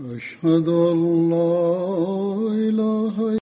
[0.00, 1.54] أشهد أن لا
[2.50, 3.38] إله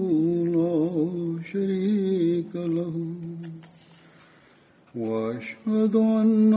[0.00, 3.14] إلا لا شريك له
[4.96, 6.53] وأشهد أن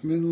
[0.00, 0.29] بسم الله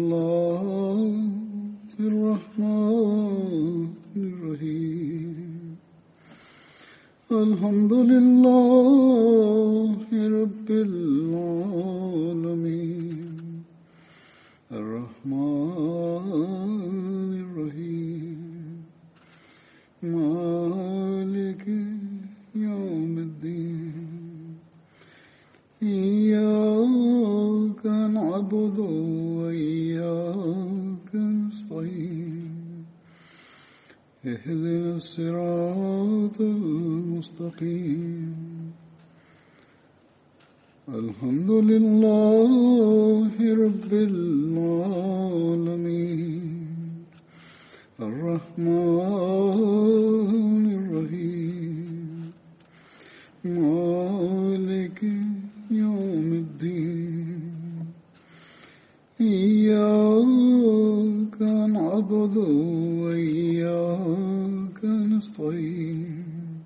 [65.59, 66.62] نستعين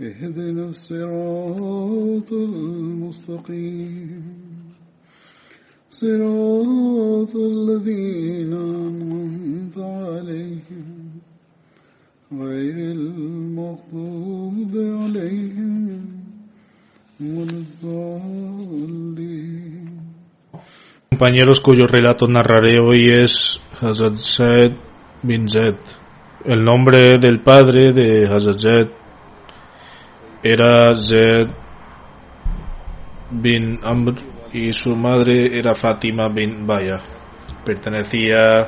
[0.00, 4.24] اهدنا الصراط المستقيم
[5.90, 11.10] صراط الذين أنعمت عليهم
[12.32, 16.06] غير المغضوب عليهم
[17.20, 19.08] ولا الضالين
[21.10, 24.72] Compañeros cuyo relato narraré hoy es Hazrat Zaid
[25.22, 26.01] bin Zaid.
[26.45, 28.87] El nombre del padre de Hazrat Zaid
[30.43, 31.47] era Zaid
[33.31, 34.15] bin Amr
[34.51, 36.99] y su madre era Fatima bin Baya.
[37.63, 38.67] Pertenecía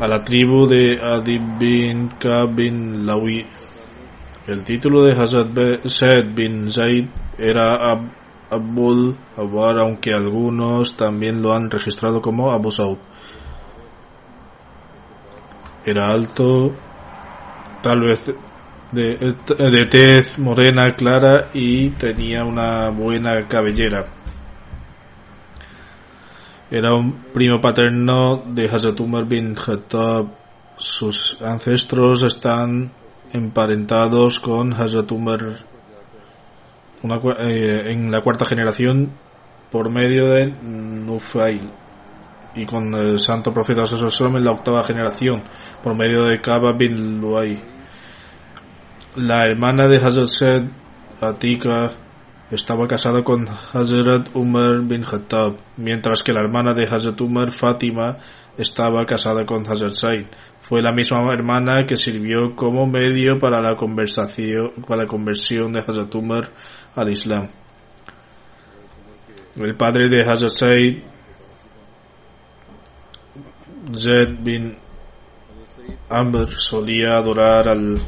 [0.00, 3.46] a la tribu de Adib bin Ka bin Lawi.
[4.48, 7.06] El título de Hazrat Zaid bin Zaid
[7.38, 8.10] era Ab
[8.50, 12.98] Abul Awar, aunque algunos también lo han registrado como Abu Saud.
[15.84, 16.74] Era alto,
[17.82, 18.34] tal vez
[18.92, 24.04] de, tez morena clara y tenía una buena cabellera.
[26.70, 30.38] Era un primo paterno de Hazrat bin Khattab.
[30.76, 32.92] Sus ancestros están
[33.32, 35.10] emparentados con Hazrat
[37.38, 39.12] eh, en la cuarta generación
[39.70, 41.70] por medio de Nufail
[42.54, 45.44] y con el santo profeta sallallahu en la octava generación
[45.82, 47.62] por medio de Kaba bin Luay.
[49.16, 50.70] La hermana de Hazrat
[51.20, 51.90] Atika,
[52.50, 58.18] estaba casada con Hazrat Umar bin Khattab, mientras que la hermana de Hazrat Umar, Fátima,
[58.58, 60.26] estaba casada con Hazrat Said.
[60.60, 65.80] Fue la misma hermana que sirvió como medio para la conversación, para la conversión de
[65.80, 66.52] Hazrat Umar
[66.94, 67.48] al Islam.
[69.56, 71.02] El padre de Hazrat Said,
[73.94, 74.76] Zaid bin
[76.08, 78.00] Amr, solía adorar al,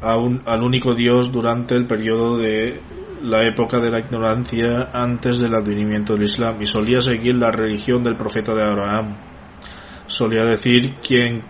[0.00, 2.80] a un- al único Dios durante el periodo de
[3.22, 8.02] la época de la ignorancia antes del advenimiento del Islam y solía seguir la religión
[8.02, 9.16] del profeta de Abraham.
[10.06, 11.42] Solía decir quien,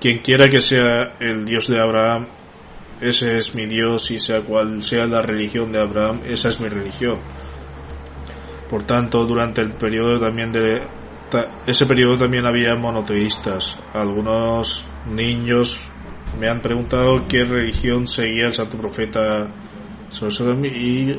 [0.00, 2.28] quien quiera que sea el Dios de Abraham,
[3.00, 6.68] ese es mi Dios y sea cual sea la religión de Abraham, esa es mi
[6.68, 7.20] religión.
[8.70, 10.80] Por tanto, durante el periodo también de
[11.66, 13.78] ese periodo también había monoteístas.
[13.92, 15.80] Algunos niños
[16.38, 19.52] me han preguntado qué religión seguía el santo profeta
[20.64, 21.12] y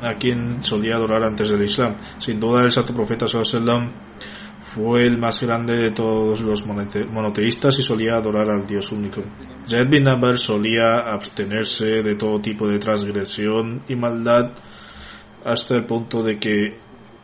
[0.00, 1.96] a quién solía adorar antes del Islam.
[2.18, 3.26] Sin duda el santo profeta
[4.74, 9.22] fue el más grande de todos los monote- monoteístas y solía adorar al Dios único.
[9.68, 14.52] Zaid bin Amr solía abstenerse de todo tipo de transgresión y maldad
[15.44, 16.78] hasta el punto de que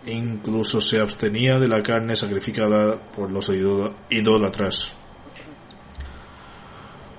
[0.07, 4.93] incluso se abstenía de la carne sacrificada por los idó- idólatras.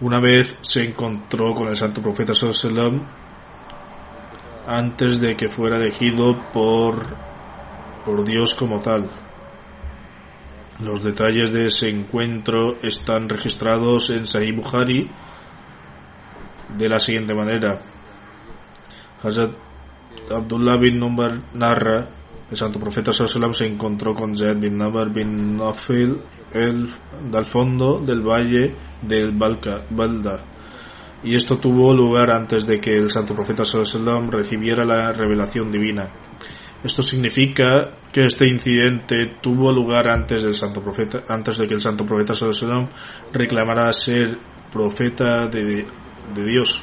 [0.02, 3.02] Una vez se encontró con el santo profeta sallallahu
[4.68, 7.18] antes de que fuera elegido por,
[8.06, 9.10] por Dios como tal.
[10.80, 15.12] Los detalles de ese encuentro están registrados en Sahih Bukhari
[16.78, 17.80] de la siguiente manera.
[19.22, 19.52] Hazrat
[20.32, 22.10] Abdullah bin Numar narra,
[22.50, 26.20] el santo profeta Sallallahu se encontró con Zaid bin Nabar bin Nafil
[26.52, 26.90] el,
[27.32, 30.40] del fondo del valle del Balka, Balda.
[31.24, 36.10] Y esto tuvo lugar antes de que el santo profeta Sallallahu recibiera la revelación divina.
[36.84, 41.82] Esto significa que este incidente tuvo lugar antes del santo profeta, antes de que el
[41.82, 42.90] santo profeta Sallallahu
[43.32, 44.40] reclamara ser
[44.72, 45.86] profeta de,
[46.34, 46.82] de Dios.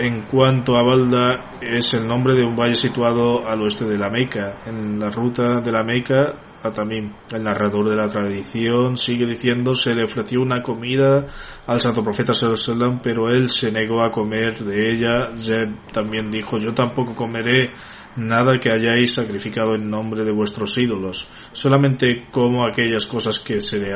[0.00, 4.08] En cuanto a Balda, es el nombre de un valle situado al oeste de la
[4.08, 7.14] Meca, en la ruta de la Meca a.
[7.30, 11.26] El narrador de la tradición sigue diciendo se le ofreció una comida
[11.66, 15.36] al santo profeta sallam, pero él se negó a comer de ella.
[15.36, 17.74] Zed también dijo yo tampoco comeré
[18.16, 21.28] nada que hayáis sacrificado en nombre de vuestros ídolos.
[21.52, 23.94] Solamente como aquellas cosas que se le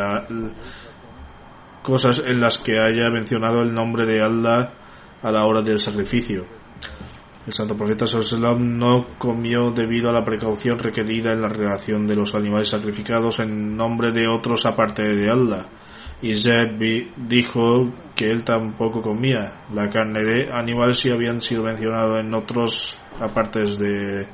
[1.82, 4.83] cosas en las que haya mencionado el nombre de Allah
[5.24, 6.44] a la hora del sacrificio.
[7.46, 12.14] El santo profeta Sallallahu no comió debido a la precaución requerida en la relación de
[12.14, 15.66] los animales sacrificados en nombre de otros aparte de Allah.
[16.22, 16.78] Y Zed
[17.16, 22.98] dijo que él tampoco comía la carne de animales si habían sido mencionados en otros
[23.20, 24.26] apartes de,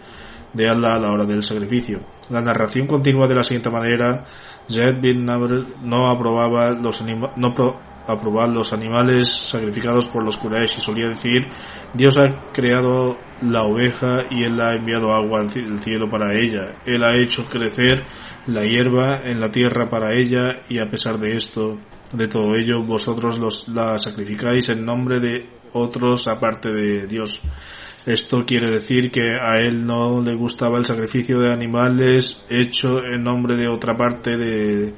[0.53, 2.01] de Allah a la hora del sacrificio.
[2.29, 4.25] La narración continúa de la siguiente manera.
[4.69, 7.35] Zed bin no aprobaba los animales,
[8.07, 10.79] no aprobar los animales sacrificados por los Quraysh.
[10.79, 11.49] Y solía decir
[11.95, 16.77] Dios ha creado la oveja y él ha enviado agua del cielo para ella.
[16.87, 18.05] Él ha hecho crecer
[18.47, 21.79] la hierba en la tierra para ella y a pesar de esto
[22.13, 27.41] de todo ello vosotros los, la sacrificáis en nombre de otros aparte de Dios.
[28.07, 33.23] Esto quiere decir que a él no le gustaba el sacrificio de animales hecho en
[33.23, 34.95] nombre de otra parte de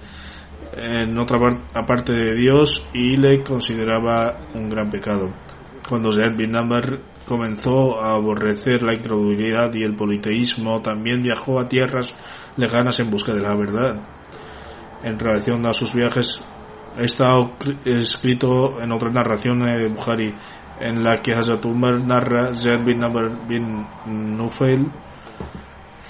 [0.72, 1.38] en otra
[1.86, 5.32] parte de Dios y le consideraba un gran pecado.
[5.88, 11.68] Cuando Zaid bin Amr comenzó a aborrecer la incredulidad y el politeísmo, también viajó a
[11.68, 12.14] tierras
[12.56, 14.00] lejanas en busca de la verdad.
[15.02, 16.40] En relación a sus viajes,
[16.98, 17.34] está
[17.84, 20.34] escrito en otra narración de Bukhari,
[20.80, 23.86] en la que Hazrat Umar narra Zaid bin Amr bin
[24.36, 24.90] Nufail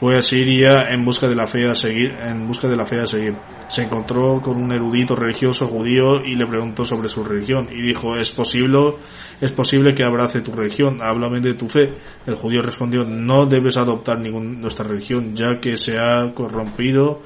[0.02, 2.98] fue a Siria en busca de la fe a seguir, en busca de la fe
[2.98, 3.36] a seguir.
[3.68, 8.16] Se encontró con un erudito religioso judío y le preguntó sobre su religión y dijo,
[8.16, 8.96] "Es posible,
[9.40, 13.76] es posible que abrace tu religión, háblame de tu fe." El judío respondió, "No debes
[13.76, 17.20] adoptar ninguna nuestra religión, ya que se ha corrompido,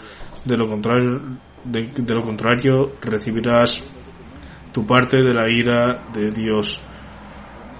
[0.45, 3.83] de lo contrario de, de lo contrario recibirás
[4.73, 6.86] tu parte de la ira de Dios."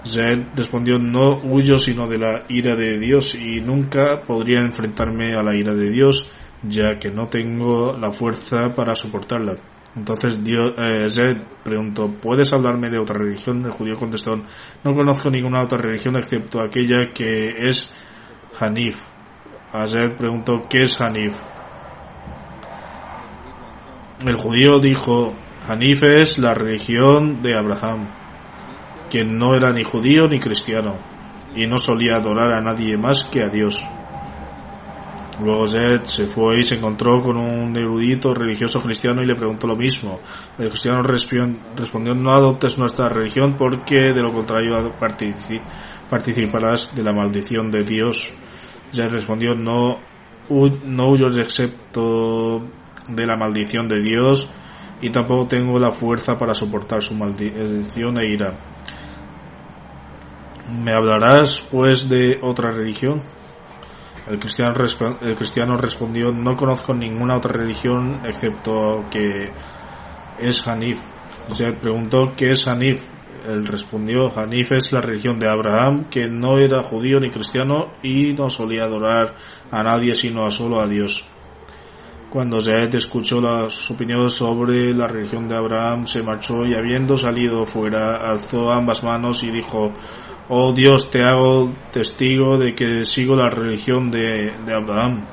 [0.07, 5.43] Zed respondió, no huyo sino de la ira de Dios y nunca podría enfrentarme a
[5.43, 6.31] la ira de Dios,
[6.63, 9.57] ya que no tengo la fuerza para soportarla.
[9.95, 13.65] Entonces Dios, eh, Zed preguntó, ¿puedes hablarme de otra religión?
[13.65, 17.91] El judío contestó, no conozco ninguna otra religión excepto aquella que es
[18.59, 18.97] Hanif.
[19.73, 21.35] A Zed preguntó, ¿qué es Hanif?
[24.25, 25.35] El judío dijo,
[25.67, 28.16] Hanif es la religión de Abraham
[29.09, 30.97] quien no era ni judío ni cristiano,
[31.55, 33.79] y no solía adorar a nadie más que a Dios.
[35.39, 39.67] Luego Zed se fue y se encontró con un erudito religioso cristiano y le preguntó
[39.67, 40.19] lo mismo.
[40.57, 44.71] El cristiano respondió no adoptes nuestra religión porque de lo contrario
[46.09, 48.33] participarás de la maldición de Dios.
[48.91, 49.99] Zed respondió no,
[50.49, 52.63] no huyo excepto
[53.07, 54.49] de la maldición de Dios
[55.01, 58.57] y tampoco tengo la fuerza para soportar su maldición e ira.
[60.69, 63.21] ¿Me hablarás pues de otra religión?
[64.29, 69.49] El cristiano, respondió, no conozco ninguna otra religión excepto que
[70.39, 70.99] es Hanif.
[71.53, 73.01] Se preguntó, ¿qué es Hanif?
[73.45, 78.33] Él respondió, Hanif es la religión de Abraham, que no era judío ni cristiano y
[78.33, 79.35] no solía adorar
[79.71, 81.23] a nadie sino a solo a Dios.
[82.37, 87.65] Cuando Zaed escuchó las opiniones sobre la religión de Abraham, se marchó y habiendo salido
[87.65, 89.91] fuera, alzó ambas manos y dijo,
[90.47, 95.25] Oh Dios, te hago testigo de que sigo la religión de, Abraham.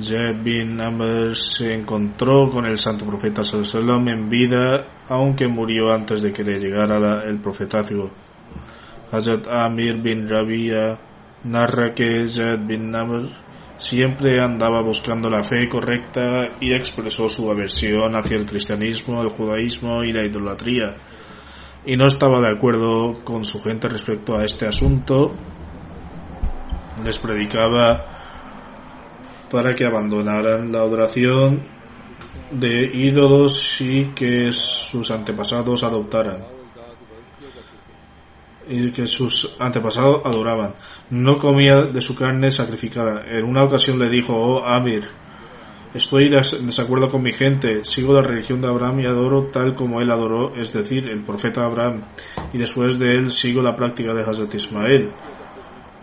[0.00, 6.22] Zed bin Amr se encontró con el santo profeta Sallallahu en vida, aunque murió antes
[6.22, 8.08] de que le llegara el profetazgo.
[9.12, 10.98] Hazrat Amir bin Rabia
[11.44, 13.44] narra que Zed bin Amr
[13.78, 20.04] Siempre andaba buscando la fe correcta y expresó su aversión hacia el cristianismo, el judaísmo
[20.04, 20.94] y la idolatría.
[21.84, 25.32] Y no estaba de acuerdo con su gente respecto a este asunto.
[27.04, 28.06] Les predicaba
[29.50, 31.64] para que abandonaran la adoración
[32.52, 36.53] de ídolos y que sus antepasados adoptaran.
[38.68, 40.74] Y que sus antepasados adoraban.
[41.10, 43.24] No comía de su carne sacrificada.
[43.28, 45.04] En una ocasión le dijo, oh Amir,
[45.94, 50.00] estoy en desacuerdo con mi gente, sigo la religión de Abraham y adoro tal como
[50.00, 52.02] él adoró, es decir, el profeta Abraham,
[52.52, 55.12] y después de él sigo la práctica de Hazrat Ismael,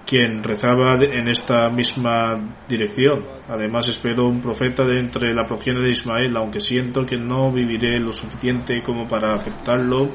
[0.05, 3.25] quien rezaba en esta misma dirección.
[3.47, 7.97] Además espero un profeta de entre la progenie de Ismael, aunque siento que no viviré
[7.99, 10.09] lo suficiente como para aceptarlo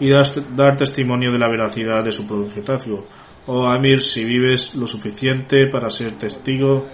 [0.00, 3.06] y dar testimonio de la veracidad de su profetazgo.
[3.46, 6.86] Oh Amir, si vives lo suficiente para ser testigo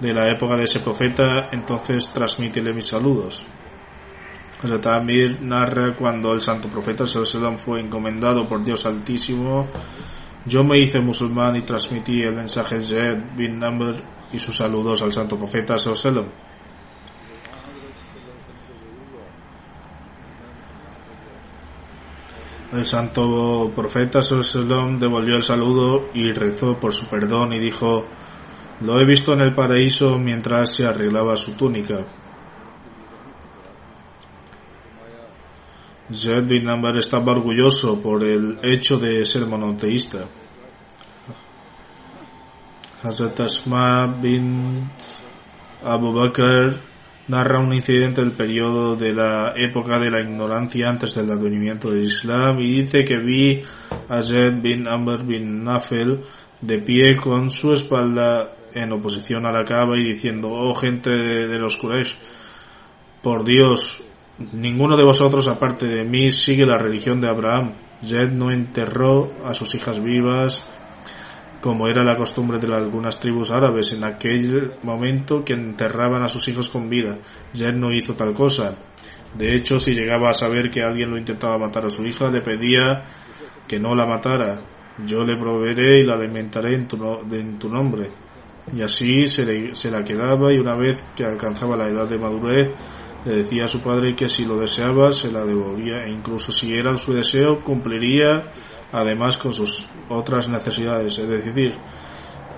[0.00, 3.46] de la época de ese profeta, entonces transmítele mis saludos.
[4.62, 9.68] Hazrat Amir narra cuando el santo profeta Sallallahu fue encomendado por Dios Altísimo,
[10.46, 13.94] yo me hice musulmán y transmití el mensaje de bin Amr
[14.32, 16.43] y sus saludos al santo profeta Sallallahu
[22.74, 28.04] El santo profeta Salom devolvió el saludo y rezó por su perdón y dijo,
[28.80, 32.04] lo he visto en el paraíso mientras se arreglaba su túnica.
[36.12, 40.24] Zed bin Amr estaba orgulloso por el hecho de ser monoteísta.
[43.04, 44.90] Hazrat Asma bin
[45.84, 46.93] Abu Bakr
[47.28, 52.04] narra un incidente del periodo de la época de la ignorancia antes del advenimiento del
[52.04, 53.60] Islam y dice que vi
[54.08, 56.20] a Zed bin Amr bin Nafel
[56.60, 61.58] de pie con su espalda en oposición a la cava y diciendo, oh gente de,
[61.58, 62.16] los Quraysh,
[63.22, 64.02] por Dios,
[64.52, 67.76] ninguno de vosotros aparte de mí sigue la religión de Abraham.
[68.02, 70.66] Zed no enterró a sus hijas vivas
[71.64, 76.46] como era la costumbre de algunas tribus árabes en aquel momento que enterraban a sus
[76.48, 77.16] hijos con vida.
[77.54, 78.76] Yer no hizo tal cosa.
[79.34, 82.42] De hecho, si llegaba a saber que alguien lo intentaba matar a su hija, le
[82.42, 83.04] pedía
[83.66, 84.60] que no la matara.
[85.06, 86.98] Yo le proveeré y la alimentaré en tu,
[87.32, 88.10] en tu nombre.
[88.70, 92.74] Y así se, se la quedaba y una vez que alcanzaba la edad de madurez,
[93.24, 96.74] le decía a su padre que si lo deseaba se la devolvía e incluso si
[96.76, 98.52] era su deseo cumpliría
[98.94, 101.74] además con sus otras necesidades, es decir,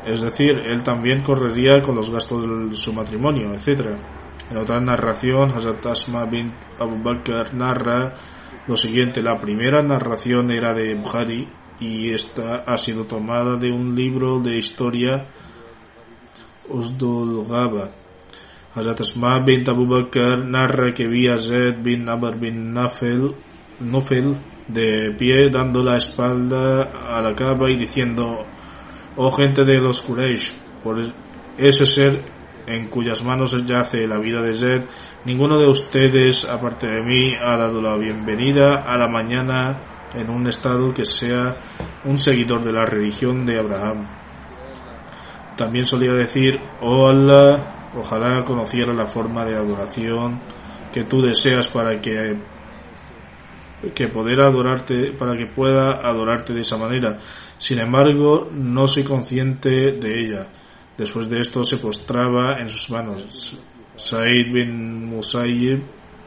[0.04, 3.96] es decir, él también correría con los gastos de su matrimonio, etc.
[4.50, 8.14] En otra narración, Hazrat Asma bin Abu Bakr narra
[8.66, 11.48] lo siguiente, la primera narración era de Bukhari
[11.80, 15.28] y esta ha sido tomada de un libro de historia
[16.68, 17.88] Usdul Gaba.
[18.74, 23.34] Hazrat Asma bin Abu Bakr narra que vi a Zed bin Amr bin Nafel,
[23.80, 24.36] Nufel
[24.68, 28.44] de pie dando la espalda a la cava y diciendo,
[29.16, 30.96] oh gente de los Quraysh, por
[31.58, 34.84] ese ser en cuyas manos yace la vida de Zed,
[35.24, 40.46] ninguno de ustedes, aparte de mí, ha dado la bienvenida a la mañana en un
[40.46, 41.56] estado que sea
[42.04, 44.08] un seguidor de la religión de Abraham.
[45.56, 50.40] También solía decir, oh Allah, ojalá conociera la forma de adoración
[50.92, 52.55] que tú deseas para que
[53.94, 57.18] que poder adorarte, para que pueda adorarte de esa manera.
[57.58, 60.48] Sin embargo, no soy consciente de ella.
[60.96, 63.58] Después de esto se postraba en sus manos.
[63.96, 65.82] Said bin Musayyib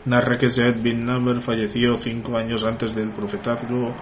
[0.06, 3.96] narra que Zaid bin Namr falleció cinco años antes del profetazgo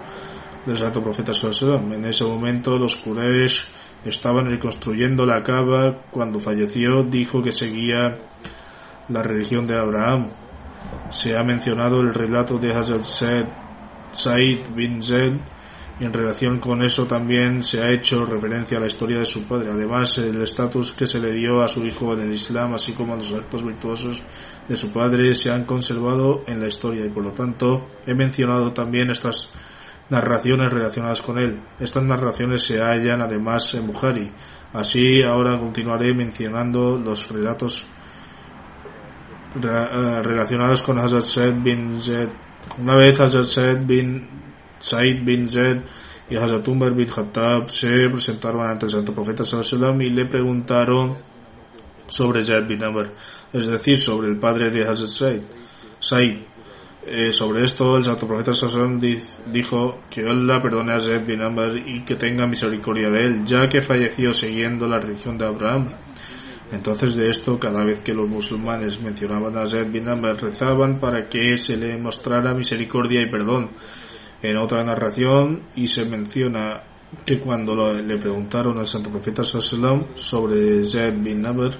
[0.64, 3.62] del santo profeta Sallallahu En ese momento los Quraysh
[4.04, 6.02] estaban reconstruyendo la cava.
[6.10, 8.18] Cuando falleció dijo que seguía
[9.08, 10.28] la religión de Abraham
[11.10, 13.04] se ha mencionado el relato de Hazrat
[14.12, 15.40] Said bin Zaid
[16.00, 19.44] y en relación con eso también se ha hecho referencia a la historia de su
[19.44, 19.70] padre.
[19.72, 23.14] Además, el estatus que se le dio a su hijo en el Islam, así como
[23.14, 24.22] a los actos virtuosos
[24.68, 28.72] de su padre, se han conservado en la historia y por lo tanto he mencionado
[28.72, 29.48] también estas
[30.08, 31.60] narraciones relacionadas con él.
[31.80, 34.30] Estas narraciones se hallan además en Bukhari.
[34.72, 37.86] Así ahora continuaré mencionando los relatos
[39.64, 42.28] eh, relacionados con Hazrat Said bin Zaid.
[42.78, 44.28] Una vez Hazrat Said bin
[44.78, 45.82] Said bin Zaid
[46.30, 51.16] y Hazrat Umar bin Khattab se presentaron ante el Santo Profeta Sallallahu y le preguntaron
[52.06, 53.14] sobre Zaid bin Amr,
[53.52, 55.42] es decir, sobre el padre de Hazrat Said.
[55.98, 56.38] Said.
[57.10, 59.00] Eh, sobre esto el Santo Profeta Sallallahu
[59.50, 63.68] dijo que Allah perdone a Zaid bin Amr y que tenga misericordia de él, ya
[63.68, 65.88] que falleció siguiendo la religión de Abraham.
[66.70, 71.28] Entonces de esto, cada vez que los musulmanes mencionaban a Zaid bin Amr, rezaban para
[71.28, 73.70] que se le mostrara misericordia y perdón.
[74.42, 76.82] En otra narración, y se menciona
[77.24, 81.70] que cuando le preguntaron al santo profeta sallam sobre Zaid bin Amr,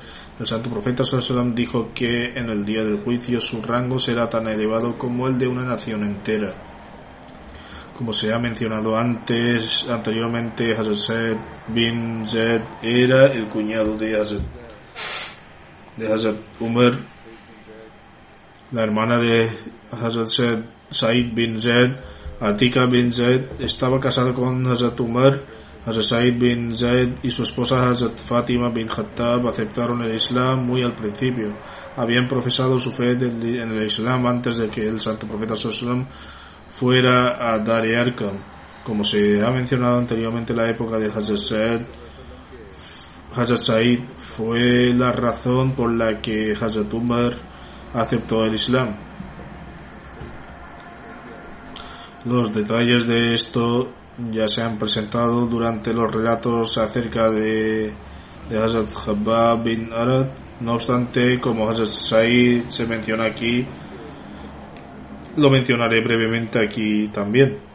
[0.41, 4.49] el santo profeta sallam dijo que en el día del juicio su rango será tan
[4.49, 6.55] elevado como el de una nación entera.
[7.97, 14.58] Como se ha mencionado antes, anteriormente, Hazrat bin Zaid era el cuñado de Hazrat,
[15.99, 16.93] de Hazrat Umar.
[18.71, 19.51] La hermana de
[19.91, 20.29] Hazrat
[20.91, 21.97] Said, bin Zaid,
[22.41, 25.41] Atika bin Zaid, estaba casada con Hazrat Umar.
[25.85, 30.83] Hazrat Said bin Zaid y su esposa Hazrat Fatima bin Khattab aceptaron el Islam muy
[30.83, 31.57] al principio.
[31.97, 36.07] Habían profesado su fe en el Islam antes de que el santo profeta Sallallahu
[36.79, 38.39] fuera a Dar Arkam.
[38.85, 41.81] Como se ha mencionado anteriormente, la época de Hazrat Said,
[43.39, 44.01] Hazrat Said
[44.37, 47.35] fue la razón por la que Hazrat Umar
[47.95, 48.97] aceptó el Islam.
[52.25, 53.93] Los detalles de esto
[54.33, 57.95] ya se han presentado durante los relatos acerca de,
[58.51, 58.89] de Hazrat
[59.63, 60.31] bin Arad.
[60.59, 63.65] No obstante, como Hazrat Said se menciona aquí,
[65.37, 67.68] lo mencionaré brevemente aquí también.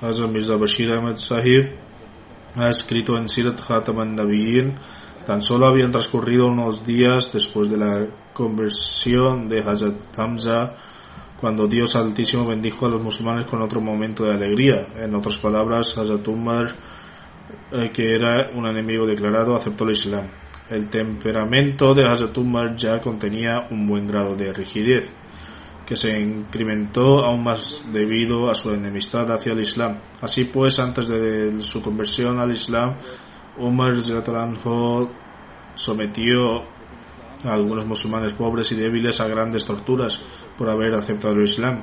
[0.00, 1.76] Hazrat Mirza Bashir Ahmed Sahib
[2.56, 4.74] ha escrito en Sirat Khataman Nabiyin
[5.26, 10.74] tan solo habían transcurrido unos días después de la conversión de Hazrat Hamza
[11.38, 14.88] cuando Dios Altísimo bendijo a los musulmanes con otro momento de alegría.
[14.96, 16.76] En otras palabras, Hazrat Umar,
[17.72, 20.28] eh, que era un enemigo declarado, aceptó el Islam.
[20.68, 25.10] El temperamento de Hazrat Umar ya contenía un buen grado de rigidez,
[25.90, 29.98] que se incrementó aún más debido a su enemistad hacia el Islam.
[30.20, 32.96] Así pues, antes de su conversión al Islam,
[33.58, 33.96] Umar
[35.74, 36.62] sometió
[37.44, 40.22] a algunos musulmanes pobres y débiles a grandes torturas
[40.56, 41.82] por haber aceptado el Islam.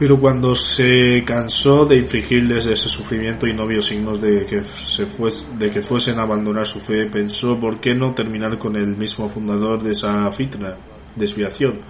[0.00, 5.06] Pero cuando se cansó de infligirles ese sufrimiento y no vio signos de que, se
[5.58, 9.28] de que fuesen a abandonar su fe, pensó por qué no terminar con el mismo
[9.28, 10.78] fundador de esa fitna,
[11.14, 11.82] desviación,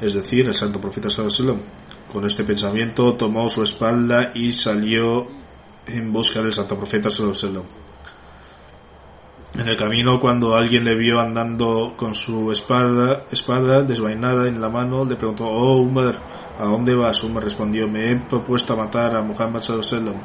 [0.00, 1.60] es decir, el santo profeta Sallallahu
[2.10, 5.26] Con este pensamiento tomó su espalda y salió
[5.86, 7.87] en busca del santo profeta Sallallahu
[9.54, 14.68] en el camino, cuando alguien le vio andando con su espada, espada desvainada en la
[14.68, 16.16] mano, le preguntó, oh Umar,
[16.58, 17.24] ¿a dónde vas?
[17.24, 20.20] Umar respondió, me he propuesto a matar a Muhammad sallallahu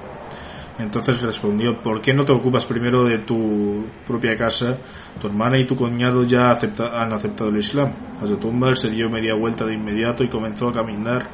[0.78, 4.78] Entonces respondió, ¿por qué no te ocupas primero de tu propia casa?
[5.22, 7.94] Tu hermana y tu cuñado ya han aceptado el Islam.
[8.22, 11.30] Hazrat se dio media vuelta de inmediato y comenzó a caminar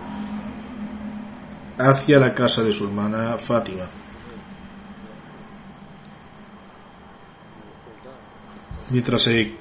[1.79, 4.08] hacia la casa de su hermana Fátima.
[8.91, 9.55] Mientras se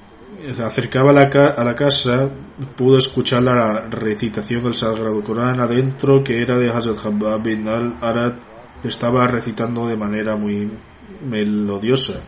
[0.63, 2.31] acercaba a la, casa,
[2.77, 8.35] pudo escuchar la recitación del Sagrado Corán adentro, que era de Hazrat Habab bin al-Arad,
[8.85, 10.73] estaba recitando de manera muy
[11.23, 12.21] melodiosa.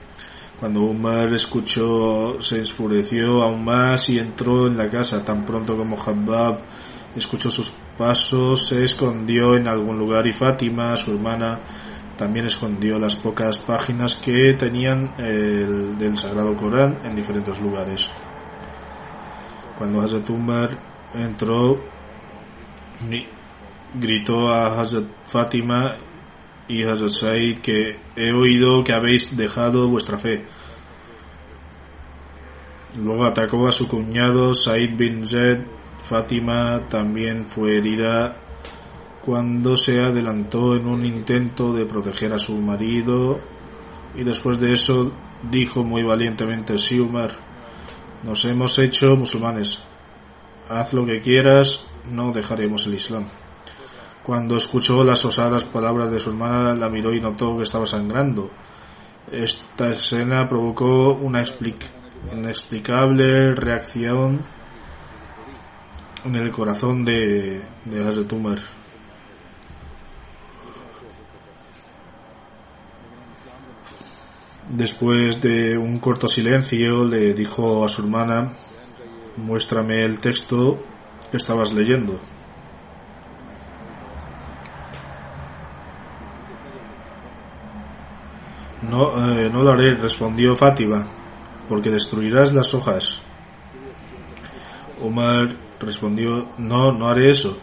[0.59, 5.25] Cuando Umar escuchó, se enfureció aún más y entró en la casa.
[5.25, 6.65] Tan pronto como Habab
[7.17, 11.61] escuchó sus pasos, se escondió en algún lugar y Fátima, su hermana,
[12.21, 18.11] también escondió las pocas páginas que tenían el, del Sagrado Corán en diferentes lugares.
[19.79, 21.83] Cuando Hazrat Umar entró,
[23.95, 25.97] gritó a Hazrat Fátima
[26.69, 30.45] y Hazrat Said que he oído que habéis dejado vuestra fe.
[32.99, 35.65] Luego atacó a su cuñado Said bin Zed.
[36.07, 38.37] Fátima también fue herida
[39.25, 43.39] cuando se adelantó en un intento de proteger a su marido
[44.15, 45.13] y después de eso
[45.51, 47.31] dijo muy valientemente, sí Umar,
[48.23, 49.83] nos hemos hecho musulmanes,
[50.69, 53.27] haz lo que quieras, no dejaremos el Islam.
[54.23, 58.51] Cuando escuchó las osadas palabras de su hermana, la miró y notó que estaba sangrando.
[59.33, 61.43] Esta escena provocó una
[62.31, 64.41] inexplicable reacción
[66.25, 68.59] en el corazón de, de Hazrat Umar.
[74.71, 78.53] Después de un corto silencio le dijo a su hermana,
[79.37, 80.79] muéstrame el texto
[81.29, 82.21] que estabas leyendo.
[88.83, 91.05] No, eh, no lo haré, respondió Fátima,
[91.69, 93.21] porque destruirás las hojas.
[95.01, 97.59] Omar respondió, no, no haré eso.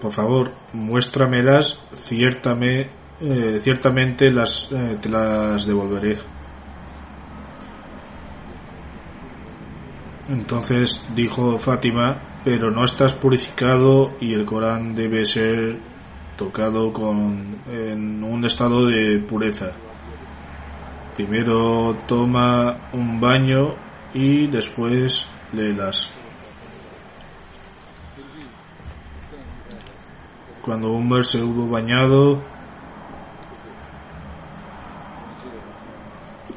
[0.00, 6.18] Por favor, muéstramelas, ciértame eh, ciertamente las, eh, te las devolveré.
[10.28, 15.78] Entonces dijo Fátima, pero no estás purificado y el Corán debe ser
[16.36, 19.72] tocado con, en un estado de pureza.
[21.14, 23.76] primero toma un baño
[24.14, 26.10] y después léelas.
[30.62, 32.42] Cuando Umar se hubo bañado,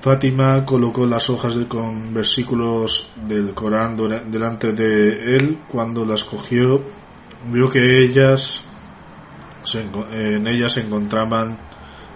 [0.01, 5.59] Fátima colocó las hojas de- con versículos del Corán delante de él.
[5.67, 6.77] Cuando las cogió,
[7.51, 8.63] vio que ellas
[9.63, 11.57] se en ellas se encontraban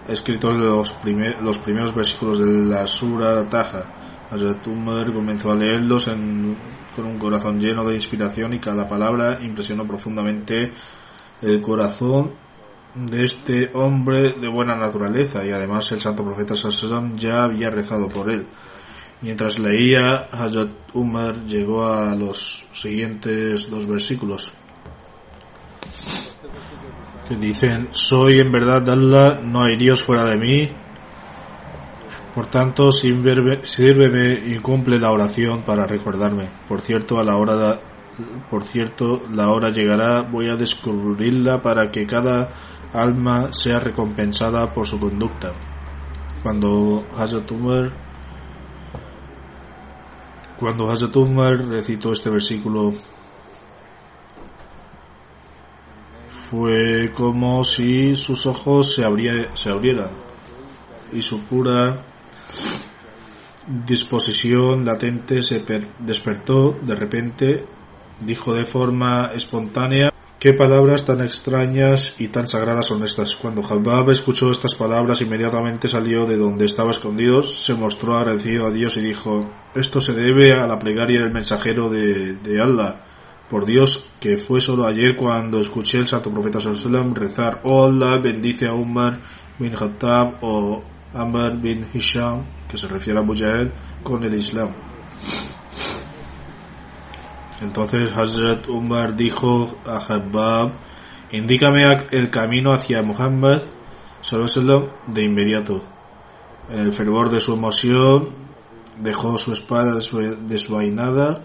[0.08, 0.90] escritos los,
[1.42, 4.26] los primeros versículos de la Sura Taja.
[4.30, 4.64] Hazrat
[5.12, 6.56] comenzó a leerlos en-
[6.96, 10.72] con un corazón lleno de inspiración y cada palabra impresionó profundamente
[11.42, 12.34] el corazón
[12.94, 18.08] de este hombre de buena naturaleza y además el santo profeta Sallallahu ya había rezado
[18.08, 18.46] por él.
[19.22, 24.52] Mientras leía, Hazrat Umar llegó a los siguientes dos versículos
[27.28, 30.68] que dicen, soy en verdad Allah, no hay Dios fuera de mí,
[32.34, 36.50] por tanto sírveme y cumple la oración para recordarme.
[36.68, 37.78] Por cierto, a la hora de-
[38.50, 42.50] por cierto, la hora llegará, voy a descubrirla para que cada
[42.92, 45.52] alma sea recompensada por su conducta.
[46.42, 47.92] Cuando Hazrat Umar
[50.62, 50.88] cuando
[51.68, 52.92] recitó este versículo
[56.48, 59.02] fue como si sus ojos se,
[59.54, 60.10] se abrieran
[61.12, 62.04] y su pura
[63.66, 67.66] disposición latente se per- despertó de repente,
[68.20, 70.11] dijo de forma espontánea,
[70.42, 73.36] qué palabras tan extrañas y tan sagradas son estas.
[73.36, 78.72] Cuando Habab escuchó estas palabras, inmediatamente salió de donde estaba escondido, se mostró agradecido a
[78.72, 83.04] Dios y dijo, esto se debe a la plegaria del mensajero de, Allah.
[83.48, 88.18] Por Dios, que fue solo ayer cuando escuché al santo profeta sallallahu rezar, oh Allah,
[88.20, 89.20] bendice a Umar
[89.60, 90.82] bin Khattab o
[91.14, 93.68] Amr bin Hisham, que se refiere a Mujahid,
[94.02, 94.74] con el Islam.
[97.62, 100.72] Entonces Hazrat Umar dijo a Habab,
[101.30, 103.62] indícame el camino hacia Muhammad
[105.06, 105.80] de inmediato.
[106.70, 108.30] En el fervor de su emoción
[109.00, 111.44] dejó su espada desva- desvainada,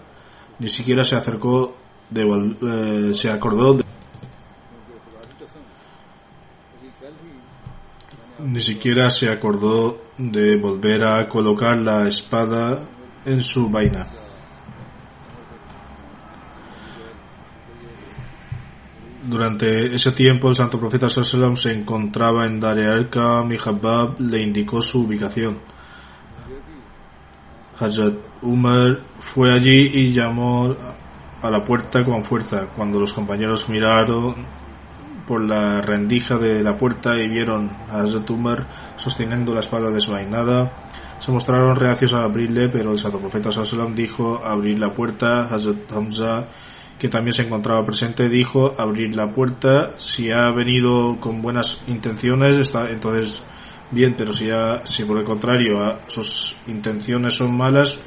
[0.58, 1.76] ni siquiera se acercó
[2.10, 3.84] de eh, se acordó de-
[8.40, 12.88] ni siquiera se acordó de volver a colocar la espada
[13.24, 14.04] en su vaina.
[19.28, 24.42] Durante ese tiempo el santo profeta sallallahu se encontraba en Dar al-Arkam y Habab le
[24.42, 25.58] indicó su ubicación.
[27.78, 30.74] Hazrat Umar fue allí y llamó
[31.42, 32.68] a la puerta con fuerza.
[32.74, 34.46] Cuando los compañeros miraron
[35.26, 40.72] por la rendija de la puerta y vieron a Hazrat Umar sosteniendo la espada desvainada,
[41.18, 45.42] se mostraron reacios a abrirle, pero el santo profeta sallallahu dijo abrir la puerta.
[45.42, 46.48] Hazrat Hamza,
[46.98, 49.92] que también se encontraba presente, dijo abrir la puerta.
[49.96, 53.42] Si ha venido con buenas intenciones, está entonces
[53.90, 57.98] bien, pero si, ha- si por el contrario sus intenciones son malas,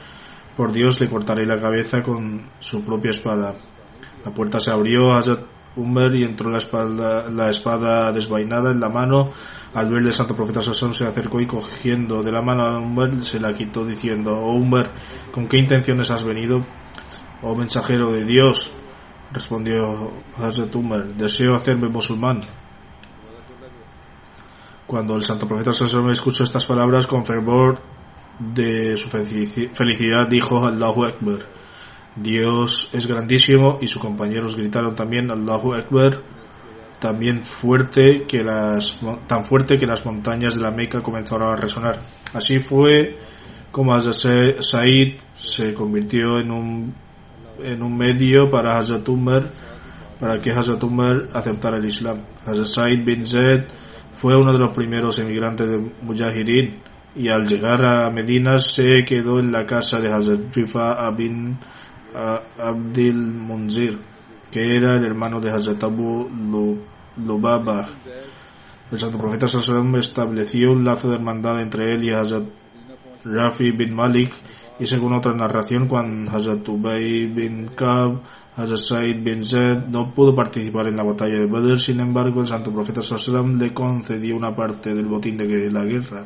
[0.56, 3.54] por Dios le cortaré la cabeza con su propia espada.
[4.26, 5.42] La puerta se abrió, Hazrat
[5.78, 9.30] Umar y entró la espada, la espada desvainada en la mano.
[9.74, 13.24] Al verle el santo profeta Sassón se acercó y cogiendo de la mano a Umar
[13.24, 14.94] se la quitó diciendo, oh Umar,
[15.32, 16.60] ¿con qué intenciones has venido?
[17.44, 18.72] Oh mensajero de Dios,
[19.32, 22.42] respondió Hazrat Umar, deseo hacerme musulmán.
[24.86, 27.82] Cuando el santo profeta Sassón escuchó estas palabras con fervor
[28.40, 31.40] de su felici- felicidad, dijo Allahu Akbar.
[32.16, 36.22] Dios es grandísimo y sus compañeros gritaron también Allahu Akbar,
[37.00, 42.00] también fuerte que las, tan fuerte que las montañas de la Meca comenzaron a resonar.
[42.34, 43.18] Así fue
[43.72, 46.96] como Hazrat Said se convirtió en un,
[47.64, 49.52] en un medio para Hazrat Umar,
[50.20, 52.22] para que Hazrat Umar aceptara el Islam.
[52.46, 53.66] Hazrat Said bin Zaid
[54.18, 56.80] fue uno de los primeros emigrantes de Mujahirin
[57.16, 61.58] y al llegar a Medina se quedó en la casa de Hazrat Rifa bin
[62.58, 63.98] Abdil Munzir,
[64.52, 66.84] que era el hermano de Hazrat Abu Lu-
[67.18, 67.88] Lubaba.
[68.92, 72.44] El santo profeta sallallahu estableció un lazo de hermandad entre él y Hazrat
[73.24, 74.34] Rafi bin Malik
[74.82, 78.20] y según otra narración cuando Hazrat Ubay bin Kab
[78.58, 82.48] Hazrat Said bin Zaid no pudo participar en la batalla de Badr sin embargo el
[82.48, 86.26] santo profeta wasallam le concedió una parte del botín de la guerra.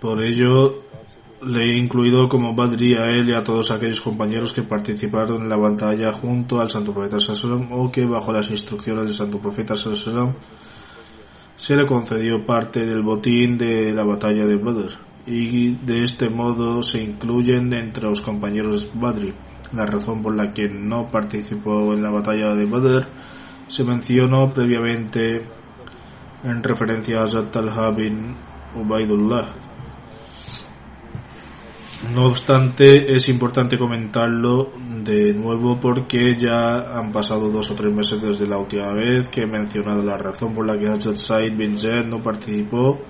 [0.00, 0.84] Por ello
[1.42, 5.48] le he incluido como Badri a él y a todos aquellos compañeros que participaron en
[5.48, 9.74] la batalla junto al Santo Profeta wasallam o que bajo las instrucciones del Santo Profeta
[9.74, 10.34] wasallam
[11.56, 16.82] se le concedió parte del botín de la batalla de Badr y de este modo
[16.82, 19.34] se incluyen entre los compañeros Badri.
[19.72, 23.06] La razón por la que no participó en la batalla de Badr
[23.66, 25.44] se mencionó previamente
[26.44, 28.36] en referencia a Zat al bin
[28.76, 29.66] Ubaidullah.
[32.14, 34.70] No obstante, es importante comentarlo
[35.02, 39.42] de nuevo porque ya han pasado dos o tres meses desde la última vez que
[39.42, 43.00] he mencionado la razón por la que Hazrat Said bin Zaid no participó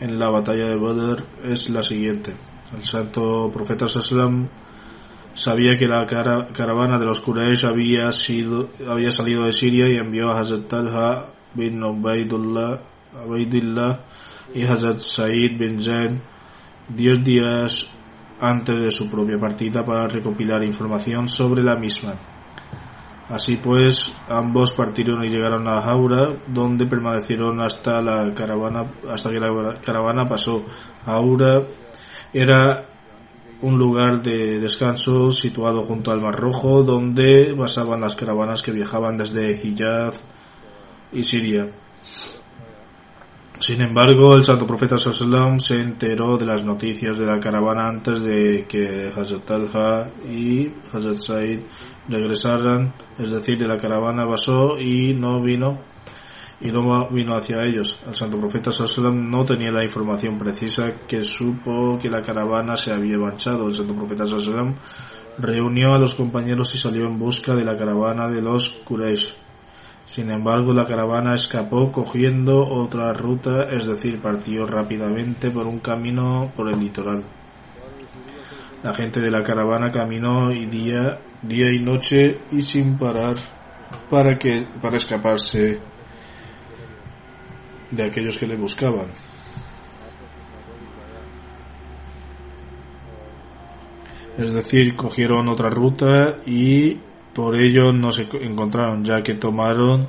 [0.00, 2.34] en la batalla de Badr es la siguiente.
[2.76, 4.48] El santo profeta Sallam
[5.34, 8.10] sabía que la caravana de los Quraysh había,
[8.88, 12.80] había salido de Siria y envió a Hazrat Talha bin Ubaidullah,
[14.54, 16.18] y Hazrat Said bin Zaid
[16.88, 17.86] diez días
[18.40, 22.33] antes de su propia partida para recopilar información sobre la misma.
[23.28, 29.40] Así pues, ambos partieron y llegaron a Aura, donde permanecieron hasta la caravana, hasta que
[29.40, 30.64] la caravana pasó.
[31.06, 31.66] Aura
[32.32, 32.86] era
[33.62, 39.16] un lugar de descanso situado junto al Mar Rojo, donde pasaban las caravanas que viajaban
[39.16, 40.22] desde Hijaz
[41.12, 41.83] y Siria.
[43.60, 48.20] Sin embargo, el santo profeta Sallam se enteró de las noticias de la caravana antes
[48.20, 51.60] de que Hazrat Talha y Hazrat Said
[52.08, 55.80] regresaran, es decir, de la caravana pasó y no vino
[56.60, 57.96] y no vino hacia ellos.
[58.06, 62.92] El santo profeta Sallam no tenía la información precisa que supo que la caravana se
[62.92, 63.68] había marchado.
[63.68, 64.74] El santo profeta Sallam
[65.38, 69.43] reunió a los compañeros y salió en busca de la caravana de los Quraysh.
[70.14, 76.52] Sin embargo, la caravana escapó cogiendo otra ruta, es decir, partió rápidamente por un camino
[76.54, 77.24] por el litoral.
[78.84, 83.34] La gente de la caravana caminó y día, día y noche y sin parar
[84.08, 85.80] para que para escaparse
[87.90, 89.08] de aquellos que le buscaban.
[94.38, 97.00] Es decir, cogieron otra ruta y
[97.34, 100.08] por ello no se encontraron, ya que tomaron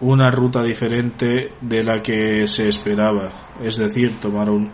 [0.00, 3.30] una ruta diferente de la que se esperaba.
[3.62, 4.72] Es decir, tomaron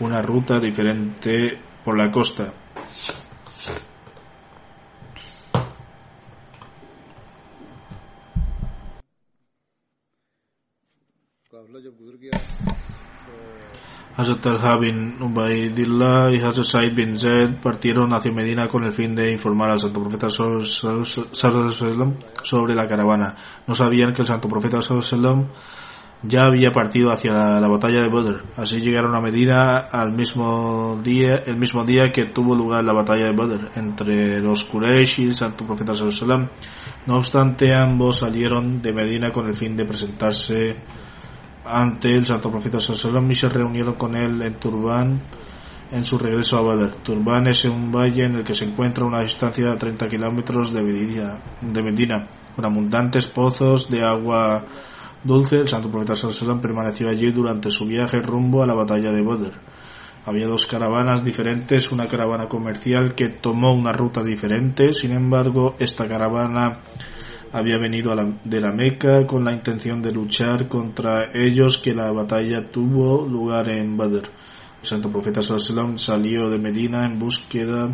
[0.00, 2.52] una ruta diferente por la costa.
[14.16, 19.12] Hazrat al bin Ubaidillah y Hazrat Said bin Zaid partieron hacia Medina con el fin
[19.12, 20.64] de informar al Santo Profeta sobre
[22.76, 23.34] la caravana.
[23.66, 24.78] No sabían que el Santo Profeta
[26.22, 28.44] ya había partido hacia la, batalla de Badr.
[28.56, 33.24] Así llegaron a Medina al mismo día, el mismo día que tuvo lugar la batalla
[33.26, 35.92] de Badr entre los Quraysh y el Santo Profeta
[37.06, 40.76] No obstante, ambos salieron de Medina con el fin de presentarse
[41.64, 45.20] ante el Santo Profeta Sallallahu y se reunieron con él en Turban
[45.90, 46.96] en su regreso a Badr.
[46.96, 50.82] Turban es un valle en el que se encuentra una distancia de 30 kilómetros de
[50.82, 54.64] Medina, de Medina, con abundantes pozos de agua
[55.22, 55.56] dulce.
[55.56, 59.60] El Santo Profeta Sallallahu permaneció allí durante su viaje rumbo a la batalla de Badr.
[60.26, 66.08] Había dos caravanas diferentes, una caravana comercial que tomó una ruta diferente, sin embargo, esta
[66.08, 66.80] caravana
[67.54, 68.12] había venido
[68.42, 73.68] de la Meca con la intención de luchar contra ellos que la batalla tuvo lugar
[73.68, 74.28] en Badr.
[74.82, 77.90] El santo profeta Sallallahu salió de Medina en búsqueda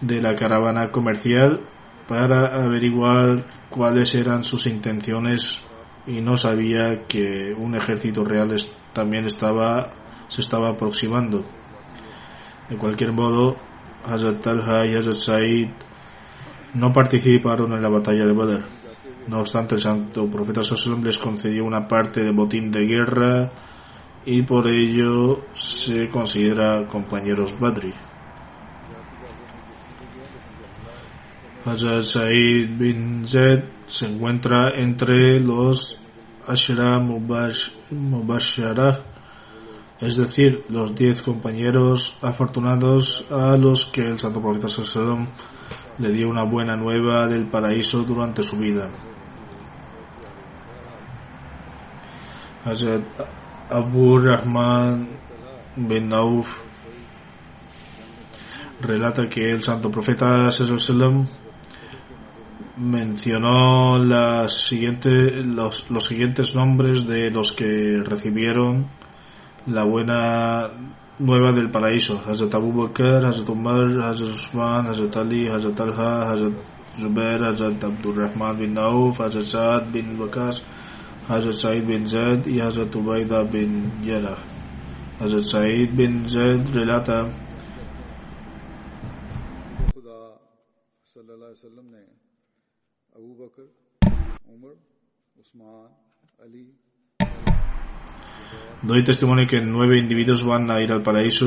[0.00, 1.60] de la caravana comercial
[2.08, 5.60] para averiguar cuáles eran sus intenciones
[6.04, 8.52] y no sabía que un ejército real
[8.92, 9.92] también estaba
[10.26, 11.44] se estaba aproximando.
[12.68, 13.56] De cualquier modo,
[14.04, 15.70] Hazrat Talha y Hazrat Said
[16.74, 18.62] no participaron en la batalla de Badr.
[19.28, 23.50] No obstante, el santo profeta Sallallahu les concedió una parte de botín de guerra
[24.26, 27.94] y por ello se considera compañeros Badri.
[31.64, 35.98] Hazrat Said bin Zaid se encuentra entre los
[36.46, 39.00] Ashra Mubashara,
[39.98, 45.26] es decir, los diez compañeros afortunados a los que el santo profeta Sallallahu
[45.98, 48.90] le dio una buena nueva del paraíso durante su vida.
[52.64, 53.04] Hazrat
[53.70, 55.08] Abu Rahman
[55.76, 56.60] bin Auf
[58.80, 61.26] relata que el santo profeta sallam
[62.76, 68.88] mencionó las siguientes, los, los siguientes nombres de los que recibieron
[69.66, 70.70] la buena
[71.20, 76.52] حضرت ابو بکر حضرت عمر حضرت عثمان حضرت علی حضرت الحضرت
[77.42, 78.76] حضرت الرحمان
[81.28, 83.86] حضرت عبیدہ بن
[85.20, 85.54] حضرت
[93.12, 93.62] ابو بکر
[94.48, 94.72] عمر
[95.38, 96.83] عثمان
[98.82, 101.46] Doy testimonio que nueve individuos van a ir al paraíso,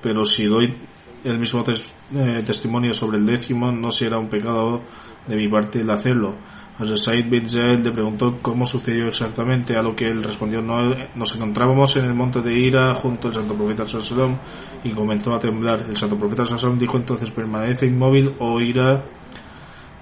[0.00, 0.74] pero si doy
[1.22, 4.82] el mismo eh, testimonio sobre el décimo, no será un pecado
[5.26, 6.36] de mi parte el hacerlo.
[6.78, 10.94] Hazrat Said bin Zaid le preguntó cómo sucedió exactamente, a lo que él respondió, no,
[11.14, 14.38] nos encontrábamos en el monte de Ira junto al santo profeta Sallallahu
[14.82, 15.84] y comenzó a temblar.
[15.86, 19.04] El santo profeta Sallallahu dijo entonces, permanece inmóvil o Ira,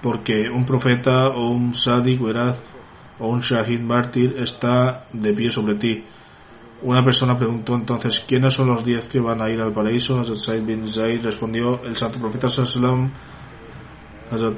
[0.01, 2.63] porque un profeta o un sádic veraz
[3.21, 6.03] o un shahid mártir está de pie sobre ti.
[6.81, 10.19] Una persona preguntó entonces, ¿quiénes son los diez que van a ir al paraíso?
[10.19, 13.11] Hazrat Said bin Zaid respondió, el santo profeta Sallam,
[14.31, 14.55] Hazrat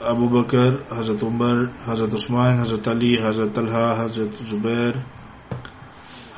[0.00, 4.94] Abu Bakr, Hazrat Umar, Hazrat Usman, Hazrat Ali, Hazrat Talha, Hazrat Zubair,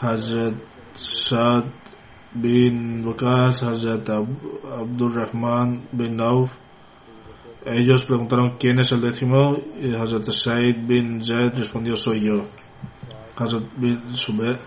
[0.01, 0.55] Hazrat
[0.94, 1.66] Saad
[2.35, 4.27] bin Waqas, Hazrat Ab-
[4.81, 6.51] Abdul Rahman bin Auf.
[7.64, 12.46] Ellos preguntaron quién es el décimo y Hazrat Said bin Zaid respondió soy yo.
[13.37, 14.59] Hazrat bin Zubair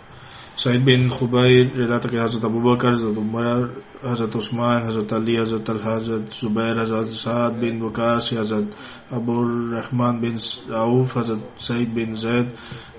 [0.56, 5.70] Said bin Jubair relata que Hazrat Abu Bakr, Hazrat Umar, Hazrat Usman, Hazrat Ali, Hazrat
[5.70, 8.74] Al Hazrat Zubair, Hazrat Saad bin Waqas Hazrat
[9.12, 10.38] Abu Rahman bin
[10.74, 12.48] Auf, Hazrat Said bin Zaid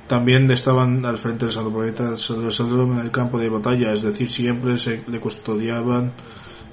[0.07, 4.77] también estaban al frente del Santo Profeta en el campo de batalla, es decir, siempre
[4.79, 6.13] se le custodiaban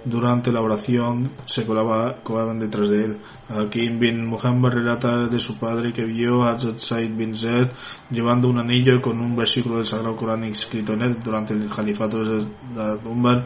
[0.06, 3.18] durante la oración se colaba, colaban detrás de él.
[3.50, 7.68] Hakim bin Muhammad relata de su padre que vio a Said bin Zaid
[8.10, 12.24] llevando un anillo con un versículo del Sagrado Corán escrito en él durante el califato
[12.24, 12.46] de
[13.06, 13.46] Umar.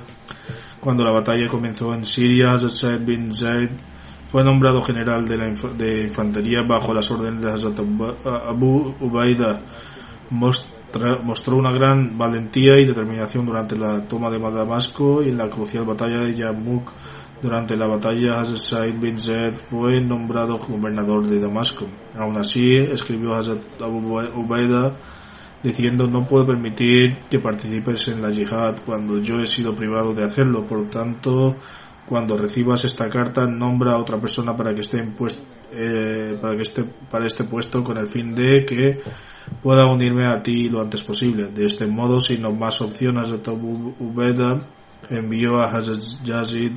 [0.79, 3.69] Cuando la batalla comenzó en Siria, Said bin Zaid
[4.27, 9.61] fue nombrado general de la inf- de infantería bajo las órdenes de Hazrat Abu- Ubaida.
[10.29, 10.76] Mostra-
[11.23, 15.85] mostró una gran valentía y determinación durante la toma de Damasco y en la crucial
[15.85, 16.91] batalla de Yarmouk.
[17.41, 21.85] Durante la batalla, Hazrat Said bin Zaid fue nombrado gobernador de Damasco.
[22.17, 24.97] Aún así, escribió Hazrat Abu Ubaida
[25.63, 30.23] diciendo no puedo permitir que participes en la yihad cuando yo he sido privado de
[30.23, 30.65] hacerlo.
[30.65, 31.55] Por tanto,
[32.07, 35.13] cuando recibas esta carta, nombra a otra persona para que esté en
[35.71, 38.99] eh, para que esté para este puesto con el fin de que
[39.61, 41.47] pueda unirme a ti lo antes posible.
[41.47, 44.59] De este modo, sin más opciones, Hazrat Abu Ubeda
[45.09, 46.73] envió a Hazrat Yazid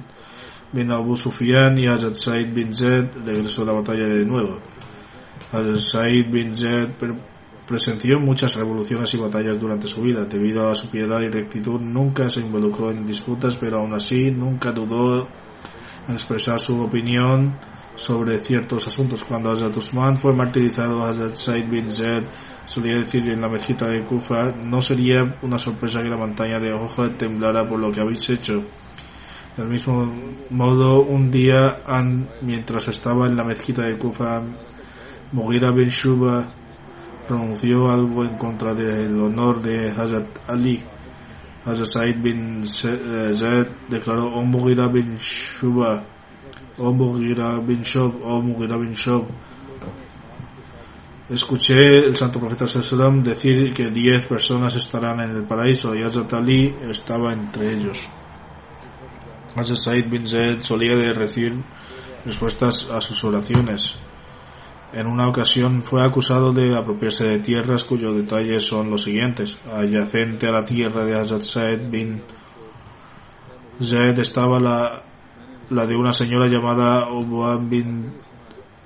[0.72, 4.60] bin Abu Sufyan y Hazrat Said bin Zaid regresó a la batalla de nuevo.
[5.52, 6.52] Hazrat Said bin
[6.98, 10.24] per- presenció muchas revoluciones y batallas durante su vida.
[10.24, 14.72] Debido a su piedad y rectitud, nunca se involucró en disputas, pero aún así nunca
[14.72, 15.28] dudó
[16.08, 17.58] en expresar su opinión
[17.94, 19.24] sobre ciertos asuntos.
[19.24, 22.24] Cuando Hazrat Usman fue martirizado, Hazrat Said bin Zaid
[22.64, 26.72] solía decir en la mezquita de Kufa, no sería una sorpresa que la montaña de
[26.72, 28.64] Ohad temblara por lo que habéis hecho.
[29.56, 30.06] Del mismo
[30.50, 31.78] modo, un día,
[32.42, 34.40] mientras estaba en la mezquita de Kufa,
[35.32, 36.48] Mughira bin Shuba
[37.26, 40.82] pronunció algo en contra del honor de Hazrat Ali.
[41.64, 46.04] Hazrat Said bin eh, Zaid declaró, oh Mughira bin Shuba,
[46.78, 49.26] oh Mughira bin Shob, oh Mughira bin Shob.
[51.30, 56.32] Escuché el santo profeta Sallam decir que diez personas estarán en el paraíso y Hazrat
[56.34, 58.00] Ali estaba entre ellos.
[59.54, 61.62] Hazrat Said bin Zaid solía de recibir
[62.24, 63.96] respuestas a sus oraciones.
[64.92, 69.56] En una ocasión fue acusado de apropiarse de tierras cuyos detalles son los siguientes.
[69.72, 72.24] Adyacente a la tierra de Hazrat Said bin
[73.80, 75.04] Zaid estaba la,
[75.70, 78.12] la de una señora llamada Urwa bin,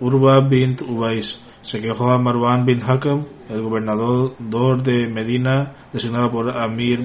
[0.01, 1.41] Urwa bint Ubais.
[1.63, 7.01] Se quejó a Marwan bin Hakam, el gobernador de Medina, designado por Amir,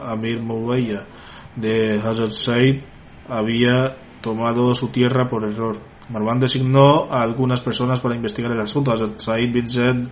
[0.00, 1.06] Amir Mubayya,
[1.54, 2.82] de Hazrat Said,
[3.28, 5.78] había tomado su tierra por error.
[6.08, 8.90] Marwan designó a algunas personas para investigar el asunto.
[8.90, 10.08] Hazrat Said bin Zaid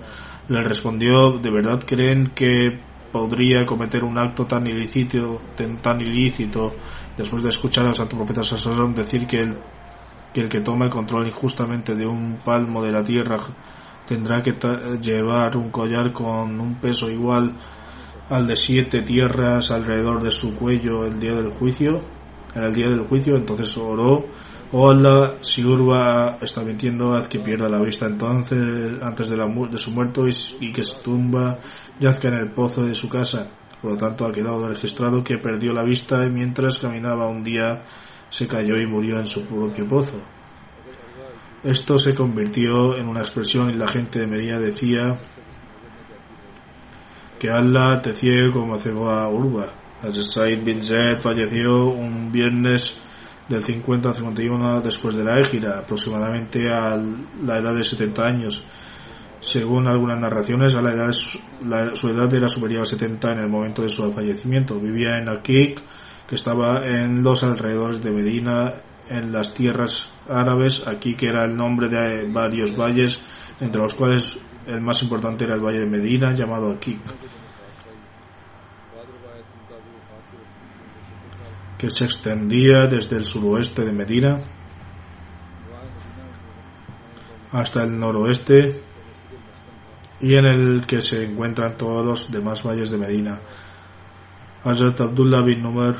[0.49, 2.81] le respondió, ¿de verdad creen que
[3.13, 5.41] podría cometer un acto tan ilícito,
[5.83, 6.75] tan, ilícito
[7.17, 9.59] después de escuchar al santo profeta Sallallahu decir que el,
[10.33, 13.39] que el que toma el control injustamente de un palmo de la tierra
[14.07, 14.57] tendrá que
[15.01, 17.55] llevar un collar con un peso igual
[18.29, 22.01] al de siete tierras alrededor de su cuello el día del juicio?
[22.55, 24.25] En el día del juicio, entonces oró,
[24.71, 29.69] Allah, si Urwa está mintiendo, haz que pierda la vista entonces, antes de, la, mu-
[29.69, 31.59] de su muerto y, y que su tumba
[31.99, 33.49] yazca en el pozo de su casa.
[33.81, 37.85] Por lo tanto, ha quedado registrado que perdió la vista y mientras caminaba un día
[38.29, 40.21] se cayó y murió en su propio pozo.
[41.64, 45.16] Esto se convirtió en una expresión y la gente de Medina decía
[47.39, 49.73] que Allah te ciego como cegó a Urba.
[50.12, 50.81] Said bin
[51.19, 52.97] falleció un viernes
[53.49, 58.63] del 50 al 51 después de la égira, aproximadamente a la edad de 70 años.
[59.41, 63.83] Según algunas narraciones, a la edad, su edad era superior a 70 en el momento
[63.83, 64.81] de su fallecimiento.
[64.81, 65.81] Vivía en Akik,
[66.27, 68.75] que estaba en los alrededores de Medina,
[69.09, 70.87] en las tierras árabes.
[70.87, 73.21] Akik era el nombre de varios valles,
[73.61, 77.01] entre los cuales el más importante era el valle de Medina, llamado Akik.
[81.79, 84.37] Que se extendía desde el suroeste de Medina
[87.53, 88.83] hasta el noroeste
[90.20, 93.41] y en el que se encuentran todos los demás valles de Medina.
[94.64, 95.95] Hazrat Abdullah bin Umar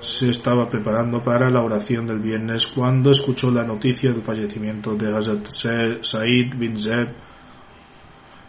[0.00, 5.16] se estaba preparando para la oración del viernes cuando escuchó la noticia del fallecimiento de
[5.16, 7.08] Hazrat Said bin Zaid.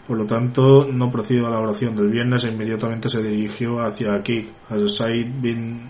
[0.05, 4.13] Por lo tanto, no procedió a la oración del viernes e inmediatamente se dirigió hacia
[4.13, 4.51] aquí.
[4.69, 5.89] Hazrat Said bin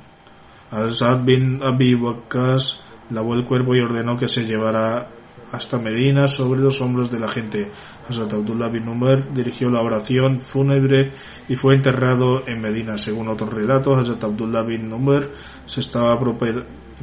[0.76, 5.08] Hazrat bin Abi Waqqas lavó el cuerpo y ordenó que se llevara
[5.52, 7.72] hasta Medina sobre los hombros de la gente.
[8.10, 11.12] Hazrat Abdullah bin Umar dirigió la oración fúnebre
[11.48, 12.98] y fue enterrado en Medina.
[12.98, 15.30] Según otros relatos, Hazrat Abdullah bin Umar
[15.66, 16.20] se estaba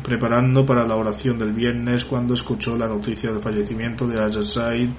[0.03, 4.91] preparando para la oración del viernes cuando escuchó la noticia del fallecimiento de Hazrat Said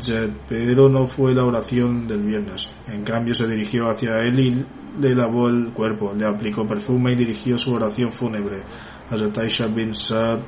[0.00, 2.68] Zed, pero no fue la oración del viernes.
[2.86, 4.66] En cambio, se dirigió hacia él y
[5.00, 8.62] le lavó el cuerpo, le aplicó perfume y dirigió su oración fúnebre.
[9.10, 10.40] Hazrat Aisha bin Saad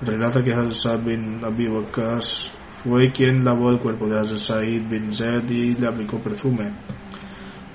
[0.00, 2.50] relata que Hazrat bin Abi Waqas
[2.82, 6.74] fue quien lavó el cuerpo de Hazrat Said bin Zaid y le aplicó perfume.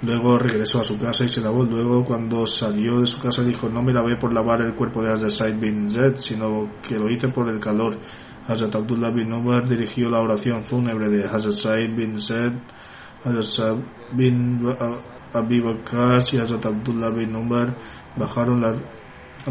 [0.02, 1.64] Luego regresó a su casa y se lavó.
[1.64, 5.12] Luego, cuando salió de su casa, dijo: No me lavé por lavar el cuerpo de
[5.12, 7.98] Hazrat Said bin Zaid, sino que lo hice por el calor.
[8.48, 12.54] Hazrat Abdullah bin Umar dirigió la oración fúnebre de Hazrat Said bin Zaid,
[13.24, 13.78] Hazrat
[14.16, 14.64] bin
[15.34, 17.78] Abi Bakr y Hazrat Abdullah bin Umar
[18.16, 18.74] bajaron a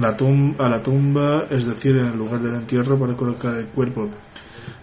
[0.00, 4.10] la, tumba, es decir, en el lugar del entierro para colocar el cuerpo.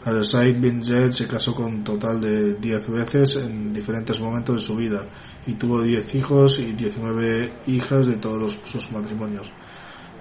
[0.05, 4.76] Al-Said bin Zaid se casó con total de 10 veces en diferentes momentos de su
[4.76, 5.05] vida
[5.45, 9.51] y tuvo 10 hijos y 19 hijas de todos sus matrimonios.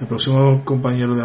[0.02, 1.22] El próximo compañero de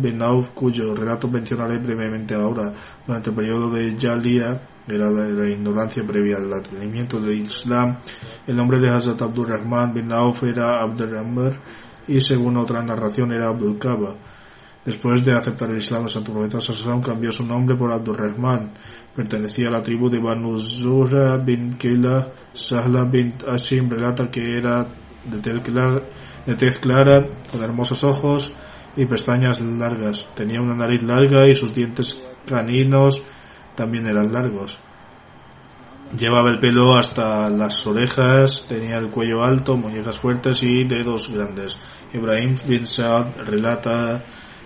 [0.00, 2.72] bin Auf, cuyo relato mencionaré brevemente ahora,
[3.06, 7.98] durante el periodo de Jalia, era de la ignorancia previa al advenimiento del Islam.
[8.48, 11.52] El nombre de Hazrat Abdurrahman bin Auf era Abdurrahman
[12.08, 14.16] y según otra narración era Abdul Kaba.
[14.84, 18.72] Después de aceptar el Islam, el Santo Profeta Sallallahu cambió su nombre por Abdurrahman.
[19.14, 22.32] Pertenecía a la tribu de Banu Zura bin Kila.
[22.52, 28.52] Sahla bin Asim relata que era de tez, clara, con hermosos ojos
[28.96, 30.26] y pestañas largas.
[30.34, 33.20] Tenía una nariz larga y sus dientes caninos
[33.74, 34.78] también eran largos.
[36.16, 41.76] Llevaba el pelo hasta las orejas, tenía el cuello alto, muñecas fuertes y dedos grandes.
[42.12, 44.24] Ibrahim bin Saad relata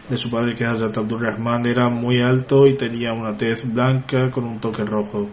[0.09, 4.31] de su padre que Hazrat Abdul Rahman era muy alto y tenía una tez blanca
[4.31, 5.31] con un toque rojo.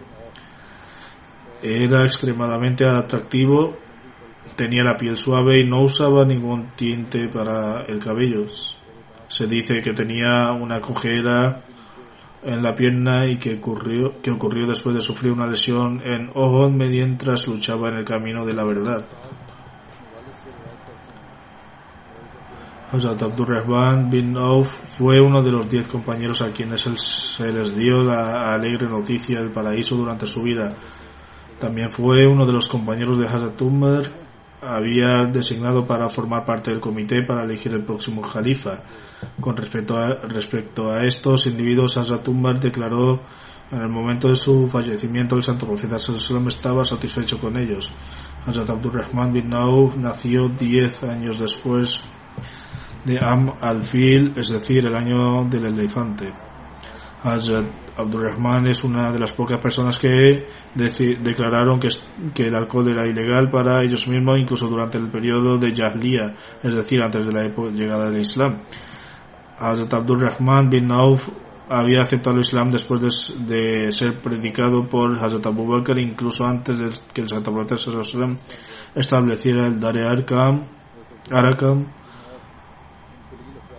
[1.61, 3.75] Era extremadamente atractivo,
[4.57, 8.47] tenía la piel suave y no usaba ningún tinte para el cabello.
[9.27, 11.63] Se dice que tenía una cojera
[12.43, 16.71] en la pierna y que ocurrió, que ocurrió después de sufrir una lesión en Ohod
[16.71, 19.05] mientras luchaba en el camino de la verdad.
[22.91, 28.01] Hazrat Abdurrahman bin Auf fue uno de los diez compañeros a quienes se les dio
[28.01, 30.69] la alegre noticia del paraíso durante su vida.
[31.59, 34.26] También fue uno de los compañeros de Hazrat Umar
[34.61, 38.83] había designado para formar parte del comité para elegir el próximo califa.
[39.39, 43.21] Con respecto a, respecto a estos individuos, Hazrat Umar declaró
[43.71, 47.93] en el momento de su fallecimiento el santo profeta Sallallahu estaba satisfecho con ellos.
[48.45, 52.01] Hazrat Abdurrahman bin Auf nació diez años después
[53.05, 56.31] de Am al-Fil, es decir, el año del elefante.
[57.97, 60.45] Abdurrahman es una de las pocas personas que
[60.75, 66.33] declararon que, el alcohol era ilegal para ellos mismos, incluso durante el periodo de Jahliya,
[66.61, 68.59] es decir, antes de la llegada del Islam.
[69.57, 71.27] Hazrat Abdurrahman bin Auf
[71.69, 73.01] había aceptado el Islam después
[73.47, 77.75] de, ser predicado por Hazrat Abu Bakr, incluso antes de que el Santo Profeta
[78.95, 80.67] estableciera el Dare Arkam,
[81.31, 81.87] Arakam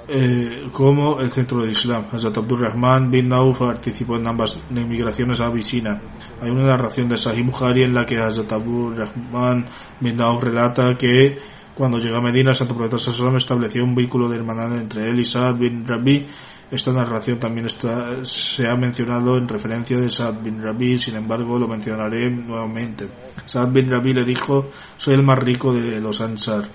[0.09, 2.05] eh, como el centro del Islam.
[2.11, 6.01] Hazrat Abdul Rahman bin Nauf participó en ambas emigraciones a Abisina.
[6.41, 9.67] Hay una narración de Sahih Bukhari en la que Hazrat Abdul Rahman
[10.01, 11.39] bin Nauf relata que
[11.79, 15.25] Cuando llegó a Medina, santo profeta Sallallahu estableció un vínculo de hermandad entre él y
[15.25, 16.27] Saad bin Rabi.
[16.73, 21.57] Esta narración también está, se ha mencionado en referencia de Saad bin Rabi, sin embargo
[21.57, 23.09] lo mencionaré nuevamente.
[23.45, 26.69] Saad bin Rabi le dijo, soy el más rico de los Ansar,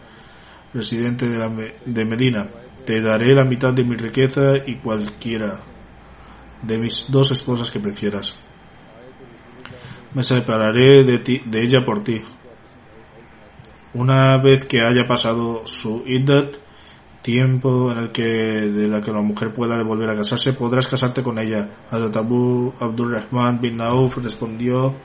[0.74, 2.48] residente de, la, de Medina.
[2.86, 5.62] Te daré la mitad de mi riqueza y cualquiera
[6.62, 8.36] de mis dos esposas que prefieras.
[10.14, 12.22] Me separaré de, ella por ti.
[13.94, 16.56] Una vez que haya pasado su iddat,
[17.22, 21.24] tiempo en el que de la que la mujer pueda volver a casarse, podrás casarte
[21.24, 21.70] con ella.
[21.90, 24.96] Hazrat Abu Abdurrahman bin Nauf respondió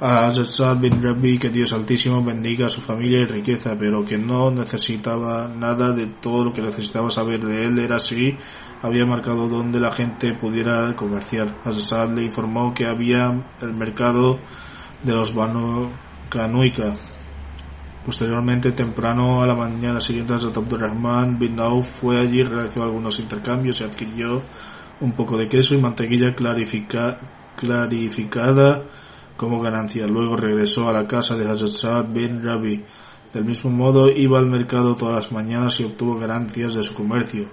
[0.00, 0.32] a
[0.80, 5.48] bin Rabbi que Dios Altísimo bendiga a su familia y riqueza, pero que no necesitaba
[5.48, 7.78] nada de todo lo que necesitaba saber de él.
[7.80, 8.36] Era así,
[8.80, 11.56] había marcado donde la gente pudiera comerciar.
[11.64, 14.38] Hazrat le informó que había el mercado
[15.02, 15.90] de los Banu
[16.28, 16.94] Kanuika
[18.04, 23.80] Posteriormente, temprano a la mañana siguiente, Hazrat Abdurrahman bin Nauf fue allí, realizó algunos intercambios
[23.80, 24.42] y adquirió
[25.00, 27.18] un poco de queso y mantequilla clarifica,
[27.56, 28.84] clarificada
[29.38, 30.06] como ganancia.
[30.06, 32.84] Luego regresó a la casa de Hazrat bin Rabi.
[33.32, 37.48] Del mismo modo, iba al mercado todas las mañanas y obtuvo ganancias de su comercio.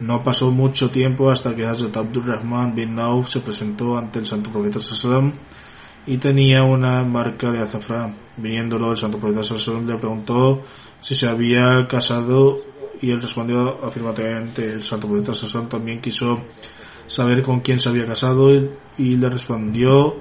[0.00, 4.50] No pasó mucho tiempo hasta que Hazrat Abdurrahman bin Nauf se presentó ante el Santo
[4.50, 5.32] Profeta Sallam
[6.06, 8.16] y tenía una marca de azafrán.
[8.36, 10.62] Viniéndolo el santo profeta Salomón le preguntó
[11.00, 12.58] si se había casado
[13.00, 14.66] y él respondió afirmativamente.
[14.66, 16.28] El santo profeta Salomón también quiso
[17.06, 18.50] saber con quién se había casado
[18.98, 20.16] y, le respondió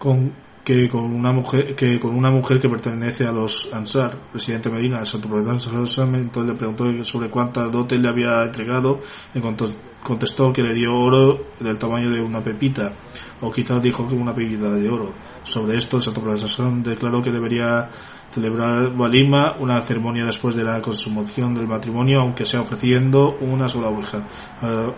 [0.00, 0.32] con
[0.64, 5.00] que con una mujer que con una mujer que pertenece a los Ansar, presidente Medina,
[5.00, 5.28] el santo
[5.58, 9.00] Salomón entonces le preguntó sobre cuánta dote le había entregado
[9.34, 9.68] en cuanto
[10.02, 12.94] contestó que le dio oro del tamaño de una pepita,
[13.42, 15.12] o quizás dijo que una pepita de oro.
[15.42, 17.90] Sobre esto, santo profesor declaró que debería
[18.30, 23.88] celebrar Walima, una ceremonia después de la consumación del matrimonio, aunque sea ofreciendo una sola
[23.88, 24.26] oveja.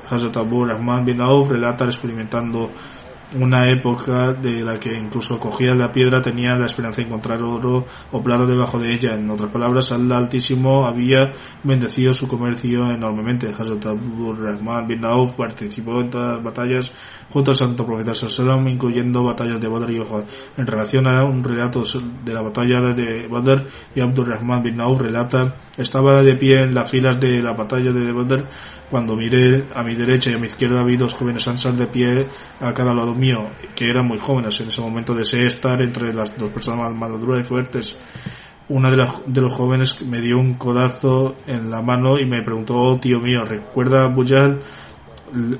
[0.08, 2.70] Hazrat Abu Rahman bin Auf relata experimentando
[3.34, 7.86] una época de la que incluso cogía la piedra tenía la esperanza de encontrar oro
[8.10, 9.14] o plata debajo de ella.
[9.14, 13.48] En otras palabras, Allah Altísimo había bendecido su comercio enormemente.
[13.48, 16.92] Hazrat Abu Rahman bin Auf participó en todas las batallas
[17.30, 20.24] junto al santo profeta Sallam, incluyendo batallas de Badr y Uhud.
[20.56, 21.82] En relación a un relato
[22.24, 26.74] de la batalla de Badr y Abdul Rahman bin Auf relata, estaba de pie en
[26.74, 28.48] las filas de la batalla de Badr
[28.90, 32.28] cuando miré a mi derecha y a mi izquierda vi dos jóvenes ansar de pie
[32.60, 34.60] a cada lado mío, que eran muy jóvenes.
[34.60, 37.96] En ese momento deseé estar entre las dos personas más maduras y fuertes.
[38.68, 42.74] Una de, de los jóvenes me dio un codazo en la mano y me preguntó,
[42.76, 44.58] oh, tío mío, ¿recuerda Buyal?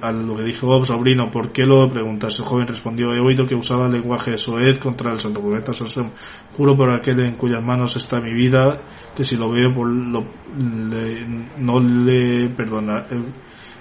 [0.03, 2.39] a lo que dijo oh, sobrino, ¿por qué lo preguntas?
[2.39, 5.73] El joven respondió, he oído que usaba el lenguaje soez contra el santo profeta
[6.57, 8.83] Juro por aquel en cuyas manos está mi vida,
[9.15, 10.27] que si lo veo por lo,
[11.59, 13.33] no le perdona, eh,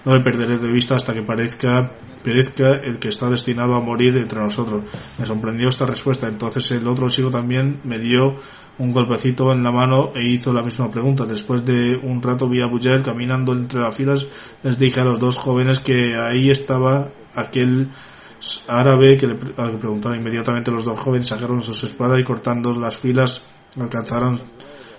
[0.05, 1.91] no le perderé de vista hasta que parezca
[2.21, 4.83] perezca el que está destinado a morir entre nosotros.
[5.17, 6.27] Me sorprendió esta respuesta.
[6.27, 8.35] Entonces el otro chico también me dio
[8.77, 11.25] un golpecito en la mano e hizo la misma pregunta.
[11.25, 14.27] Después de un rato vi a Bujel caminando entre las filas.
[14.63, 17.89] Les dije a los dos jóvenes que ahí estaba aquel
[18.67, 23.45] árabe que le, preguntaron inmediatamente los dos jóvenes sacaron sus espadas y cortando las filas
[23.79, 24.41] alcanzaron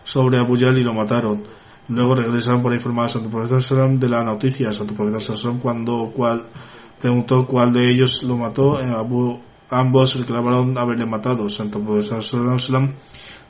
[0.05, 1.43] sobre Abu y lo mataron.
[1.89, 4.73] Luego regresaron para informar a Santo Profesor de la noticia.
[4.73, 6.45] Santo Profesor cuando cual
[7.01, 8.79] preguntó cuál de ellos lo mató.
[8.79, 11.49] Abu, ambos reclamaron haberle matado.
[11.49, 12.23] Santo Profesor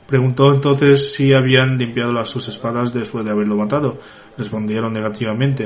[0.07, 3.99] Preguntó entonces si habían limpiado las sus espadas después de haberlo matado.
[4.37, 5.65] Respondieron negativamente.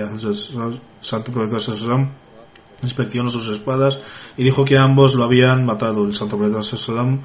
[1.02, 2.14] Santo Profeta Sallam
[2.84, 4.00] inspeccionó sus espadas
[4.38, 6.06] y dijo que ambos lo habían matado.
[6.06, 7.24] El Santo Profeta Sallam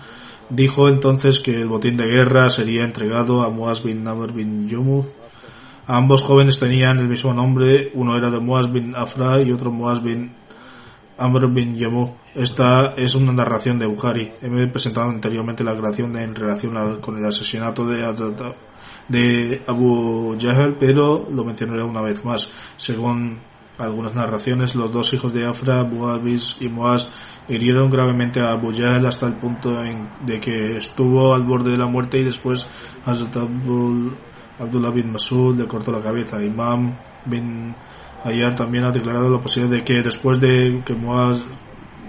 [0.49, 5.05] dijo entonces que el botín de guerra sería entregado a Muaz bin Namr bin Yomu.
[5.87, 10.01] Ambos jóvenes tenían el mismo nombre, uno era de Muaz bin Afra y otro Muaz
[10.01, 10.33] bin
[11.18, 12.14] Amr bin Yamu.
[12.35, 14.33] Esta es una narración de Bukhari.
[14.41, 18.01] He presentado anteriormente la creación en relación con el asesinato de,
[19.09, 22.53] de Abu Jahl, pero lo mencionaré una vez más.
[22.76, 23.41] Según
[23.78, 27.11] algunas narraciones, los dos hijos de Afra, Muawiz y Muaz,
[27.49, 29.80] hirieron gravemente a Abu Jahl hasta el punto
[30.24, 32.66] de que estuvo al borde de la muerte y después
[33.05, 33.37] Hazrat
[34.59, 36.43] Abdullah bin Masud le cortó la cabeza.
[36.43, 36.97] Imam
[37.27, 37.75] bin
[38.25, 41.45] Ayer también ha declarado la posibilidad de que después de que Muaz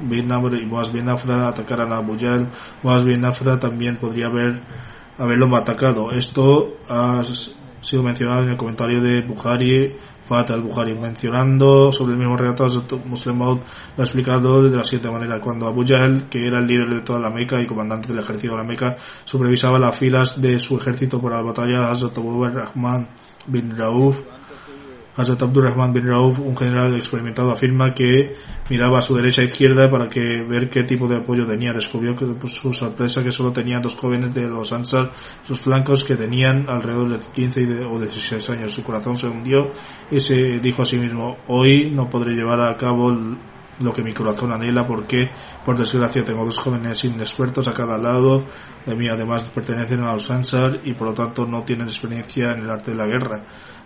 [0.03, 2.51] bin Amr y Muaz bin Afra atacaran a Abu Yal,
[2.83, 4.61] Muaz bin Afra también podría haber
[5.17, 6.11] haberlo atacado.
[6.11, 7.21] Esto ha
[7.81, 12.65] sido mencionado en el comentario de Bukhari Fat al-Bukhari, mencionando sobre el mismo relato,
[13.05, 13.59] Muslim Maud
[13.97, 15.39] lo ha explicado de la siguiente manera.
[15.41, 18.53] Cuando Abu Jahl, que era el líder de toda la Meca y comandante del ejército
[18.53, 18.95] de la Meca,
[19.25, 23.09] supervisaba las filas de su ejército para la batalla, Hazrat Abu Rahman
[23.47, 24.17] bin Rauf
[25.15, 28.33] Hazrat Abdurrahman bin Rauf, un general experimentado, afirma que
[28.69, 31.71] miraba a su derecha e izquierda para que ver qué tipo de apoyo tenía.
[31.71, 35.11] Descubrió que pues, su sorpresa que solo tenía dos jóvenes de los Ansar,
[35.43, 38.73] sus flancos que tenían alrededor de 15 o 16 años.
[38.73, 39.69] Su corazón se hundió
[40.09, 43.15] y se dijo a sí mismo, hoy no podré llevar a cabo
[43.79, 45.31] lo que mi corazón anhela porque
[45.65, 48.45] por desgracia tengo dos jóvenes inexpertos a cada lado
[48.85, 52.59] de mí además pertenecen a los Ansar y por lo tanto no tienen experiencia en
[52.59, 53.43] el arte de la guerra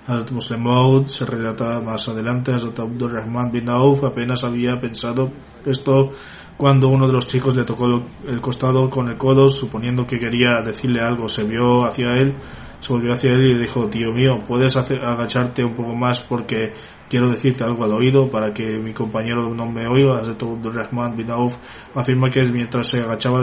[0.08, 5.34] Hazrat Muslim Maud se relata más adelante, Hazrat Abdul Rahman bin Auf apenas había pensado
[5.66, 6.12] esto
[6.56, 10.62] cuando uno de los chicos le tocó el costado con el codo, suponiendo que quería
[10.66, 12.36] decirle algo, se vio hacia él,
[12.80, 16.74] se volvió hacia él y dijo, tío mío, ¿puedes agacharte un poco más porque
[17.10, 20.20] quiero decirte algo al oído para que mi compañero no me oiga?
[20.20, 21.58] Hazrat Abdul Rahman bin Auf
[21.94, 23.42] afirma que mientras se agachaba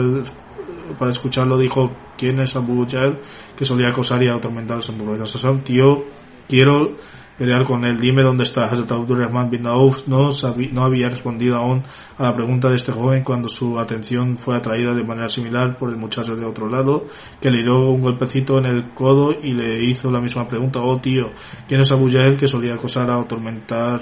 [0.97, 3.17] para escucharlo dijo, ¿quién es Abu Jahl?
[3.55, 6.05] Que solía acosar y atormentar al Santo Tío,
[6.47, 6.97] quiero
[7.37, 10.07] pelear con él, dime dónde está Hazrat Abdurrahman bin Auf.
[10.07, 10.29] No,
[10.71, 11.83] no había respondido aún
[12.17, 15.89] a la pregunta de este joven cuando su atención fue atraída de manera similar por
[15.89, 17.05] el muchacho de otro lado,
[17.41, 20.99] que le dio un golpecito en el codo y le hizo la misma pregunta, oh
[20.99, 21.31] tío,
[21.67, 23.99] ¿quién es Abu Jahl que solía acosar a atormentar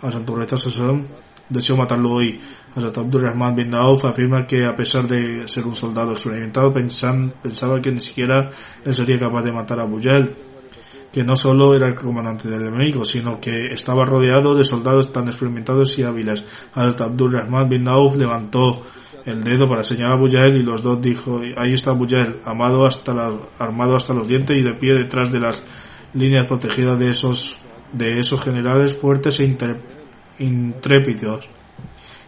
[0.00, 1.08] a Santo Sasson?
[1.48, 2.40] Deseo matarlo hoy.
[2.74, 7.92] Hazrat Abdurrahman bin Auf afirma que a pesar de ser un soldado experimentado, pensaba que
[7.92, 8.50] ni siquiera
[8.84, 10.00] él sería capaz de matar a Abu
[11.16, 15.28] que no solo era el comandante del enemigo, sino que estaba rodeado de soldados tan
[15.28, 16.44] experimentados y hábiles.
[16.74, 18.82] Hasta Abdul Rahman bin Nauf levantó
[19.24, 22.06] el dedo para señalar a Abu y los dos dijo, ahí está Abu
[22.44, 23.12] amado hasta
[23.58, 25.64] armado hasta los dientes y de pie detrás de las
[26.12, 27.56] líneas protegidas de esos,
[27.94, 29.56] de esos generales fuertes e
[30.38, 31.48] intrépidos,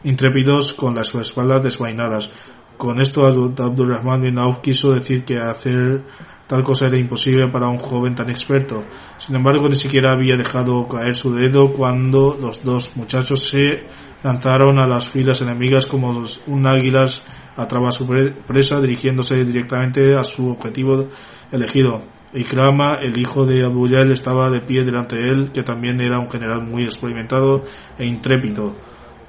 [0.03, 2.31] intrépidos con las espaldas desvainadas.
[2.79, 6.07] Con esto Abdul Rahman bin Nauf quiso decir que hacer
[6.49, 8.83] Tal cosa era imposible para un joven tan experto.
[9.19, 13.87] Sin embargo, ni siquiera había dejado caer su dedo cuando los dos muchachos se
[14.23, 17.07] lanzaron a las filas enemigas como un águila
[17.55, 18.09] atrapa a su
[18.47, 21.09] presa dirigiéndose directamente a su objetivo
[21.53, 22.03] elegido.
[22.33, 26.19] Ikrama, el hijo de Abu Yal, estaba de pie delante de él, que también era
[26.19, 27.63] un general muy experimentado
[27.99, 28.75] e intrépido.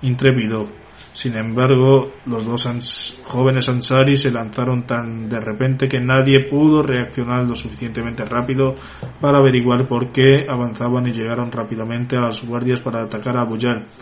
[0.01, 0.78] intrépido.
[1.13, 7.45] Sin embargo, los dos jóvenes Ansari se lanzaron tan de repente que nadie pudo reaccionar
[7.45, 8.75] lo suficientemente rápido
[9.19, 13.57] para averiguar por qué avanzaban y llegaron rápidamente a las guardias para atacar a Abu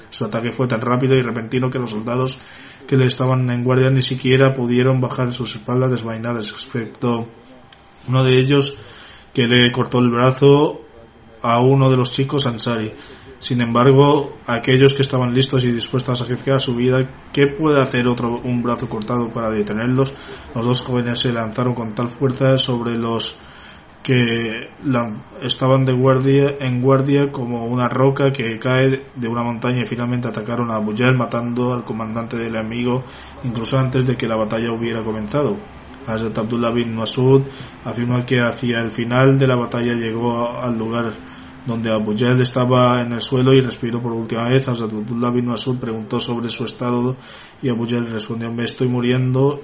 [0.09, 2.37] Su ataque fue tan rápido y repentino que los soldados
[2.87, 7.27] que le estaban en guardia ni siquiera pudieron bajar sus espaldas desvainadas, excepto
[8.07, 8.77] uno de ellos
[9.33, 10.81] que le cortó el brazo
[11.41, 12.93] a uno de los chicos Ansari.
[13.39, 18.07] Sin embargo, aquellos que estaban listos y dispuestos a sacrificar su vida, ¿qué puede hacer
[18.07, 20.13] otro un brazo cortado para detenerlos?
[20.55, 23.37] Los dos jóvenes se lanzaron con tal fuerza sobre los
[24.01, 24.69] que
[25.41, 30.29] estaban de guardia en guardia como una roca que cae de una montaña y finalmente
[30.29, 33.03] atacaron a Bujel matando al comandante del enemigo
[33.43, 35.57] incluso antes de que la batalla hubiera comenzado.
[36.07, 37.43] Hazrat Abdullah bin Masud
[37.83, 41.11] afirma que hacia el final de la batalla llegó al lugar
[41.67, 44.67] donde Abu Jahl estaba en el suelo y respiró por última vez.
[44.67, 47.17] Abdullah bin Masud preguntó sobre su estado
[47.61, 49.59] y Abu Jahl respondió, me estoy muriendo,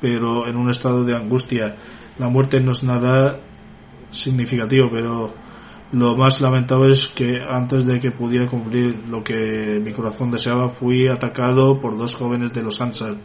[0.00, 1.76] pero en un estado de angustia.
[2.18, 3.38] La muerte no es nada
[4.10, 5.34] significativo, pero
[5.92, 10.70] lo más lamentable es que antes de que pudiera cumplir lo que mi corazón deseaba,
[10.70, 13.16] fui atacado por dos jóvenes de los Ansar.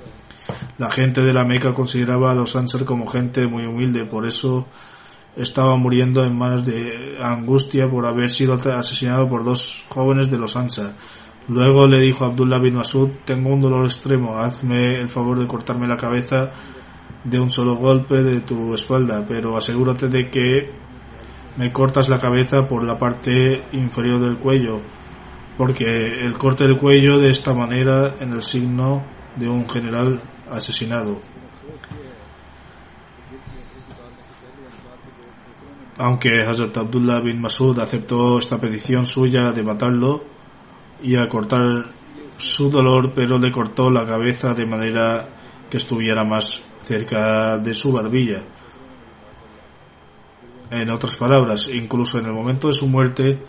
[0.77, 4.67] La gente de la Meca consideraba a los Ansar como gente muy humilde, por eso
[5.37, 10.55] estaba muriendo en manos de angustia por haber sido asesinado por dos jóvenes de los
[10.55, 10.95] Ansar.
[11.47, 15.87] Luego le dijo Abdullah bin Masud, tengo un dolor extremo, hazme el favor de cortarme
[15.87, 16.51] la cabeza
[17.23, 20.71] de un solo golpe de tu espalda, pero asegúrate de que
[21.55, 24.81] me cortas la cabeza por la parte inferior del cuello,
[25.57, 30.21] porque el corte del cuello de esta manera en el signo de un general
[30.51, 31.19] asesinado.
[35.97, 40.23] Aunque Hazrat Abdullah bin Masud aceptó esta petición suya de matarlo
[41.01, 41.91] y a cortar
[42.37, 45.27] su dolor, pero le cortó la cabeza de manera
[45.69, 48.43] que estuviera más cerca de su barbilla.
[50.69, 53.41] En otras palabras, incluso en el momento de su muerte,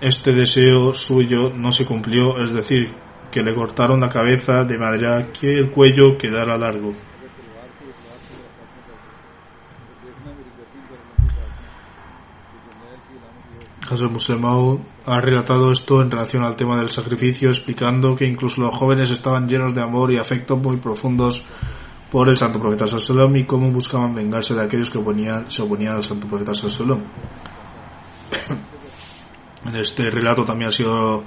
[0.00, 2.94] este deseo suyo no se cumplió, es decir,
[3.30, 6.92] que le cortaron la cabeza de manera que el cuello quedara largo.
[13.90, 18.72] Hazrat Musemau ha relatado esto en relación al tema del sacrificio, explicando que incluso los
[18.72, 21.42] jóvenes estaban llenos de amor y afecto muy profundos
[22.08, 25.00] por el santo profeta Sallallahu y cómo buscaban vengarse de aquellos que
[25.48, 27.02] se oponían al santo profeta Sallallahu.
[29.66, 31.24] en este relato también ha sido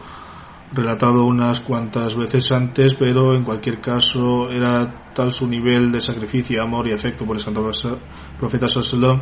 [0.72, 6.64] relatado unas cuantas veces antes, pero en cualquier caso era tal su nivel de sacrificio,
[6.64, 7.62] amor y afecto por el santo
[8.40, 9.22] profeta Sallallahu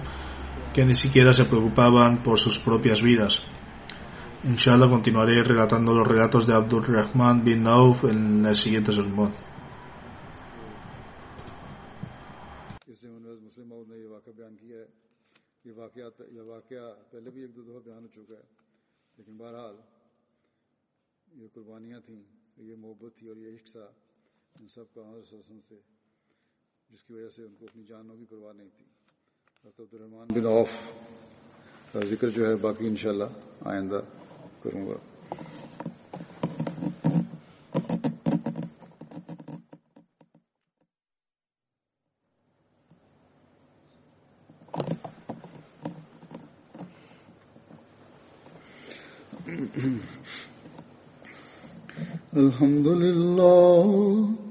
[0.73, 3.43] que ni siquiera se preocupaban por sus propias vidas.
[4.43, 9.33] Inshallah continuaré relatando los relatos de Abdul Rahman bin Auf en el siguiente sermón.
[26.91, 28.85] جس کی وجہ سے ان کو اپنی جانوں کی پرواہ نہیں تھی
[29.63, 30.45] रहमान बिन
[31.93, 33.99] का ज़िक्र जो है बाकी इंशाल्लाह आइंदा
[34.65, 34.97] करूँगा।
[52.41, 54.50] الحمد لله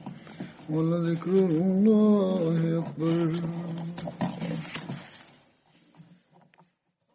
[0.73, 3.31] ولذكر الله أكبر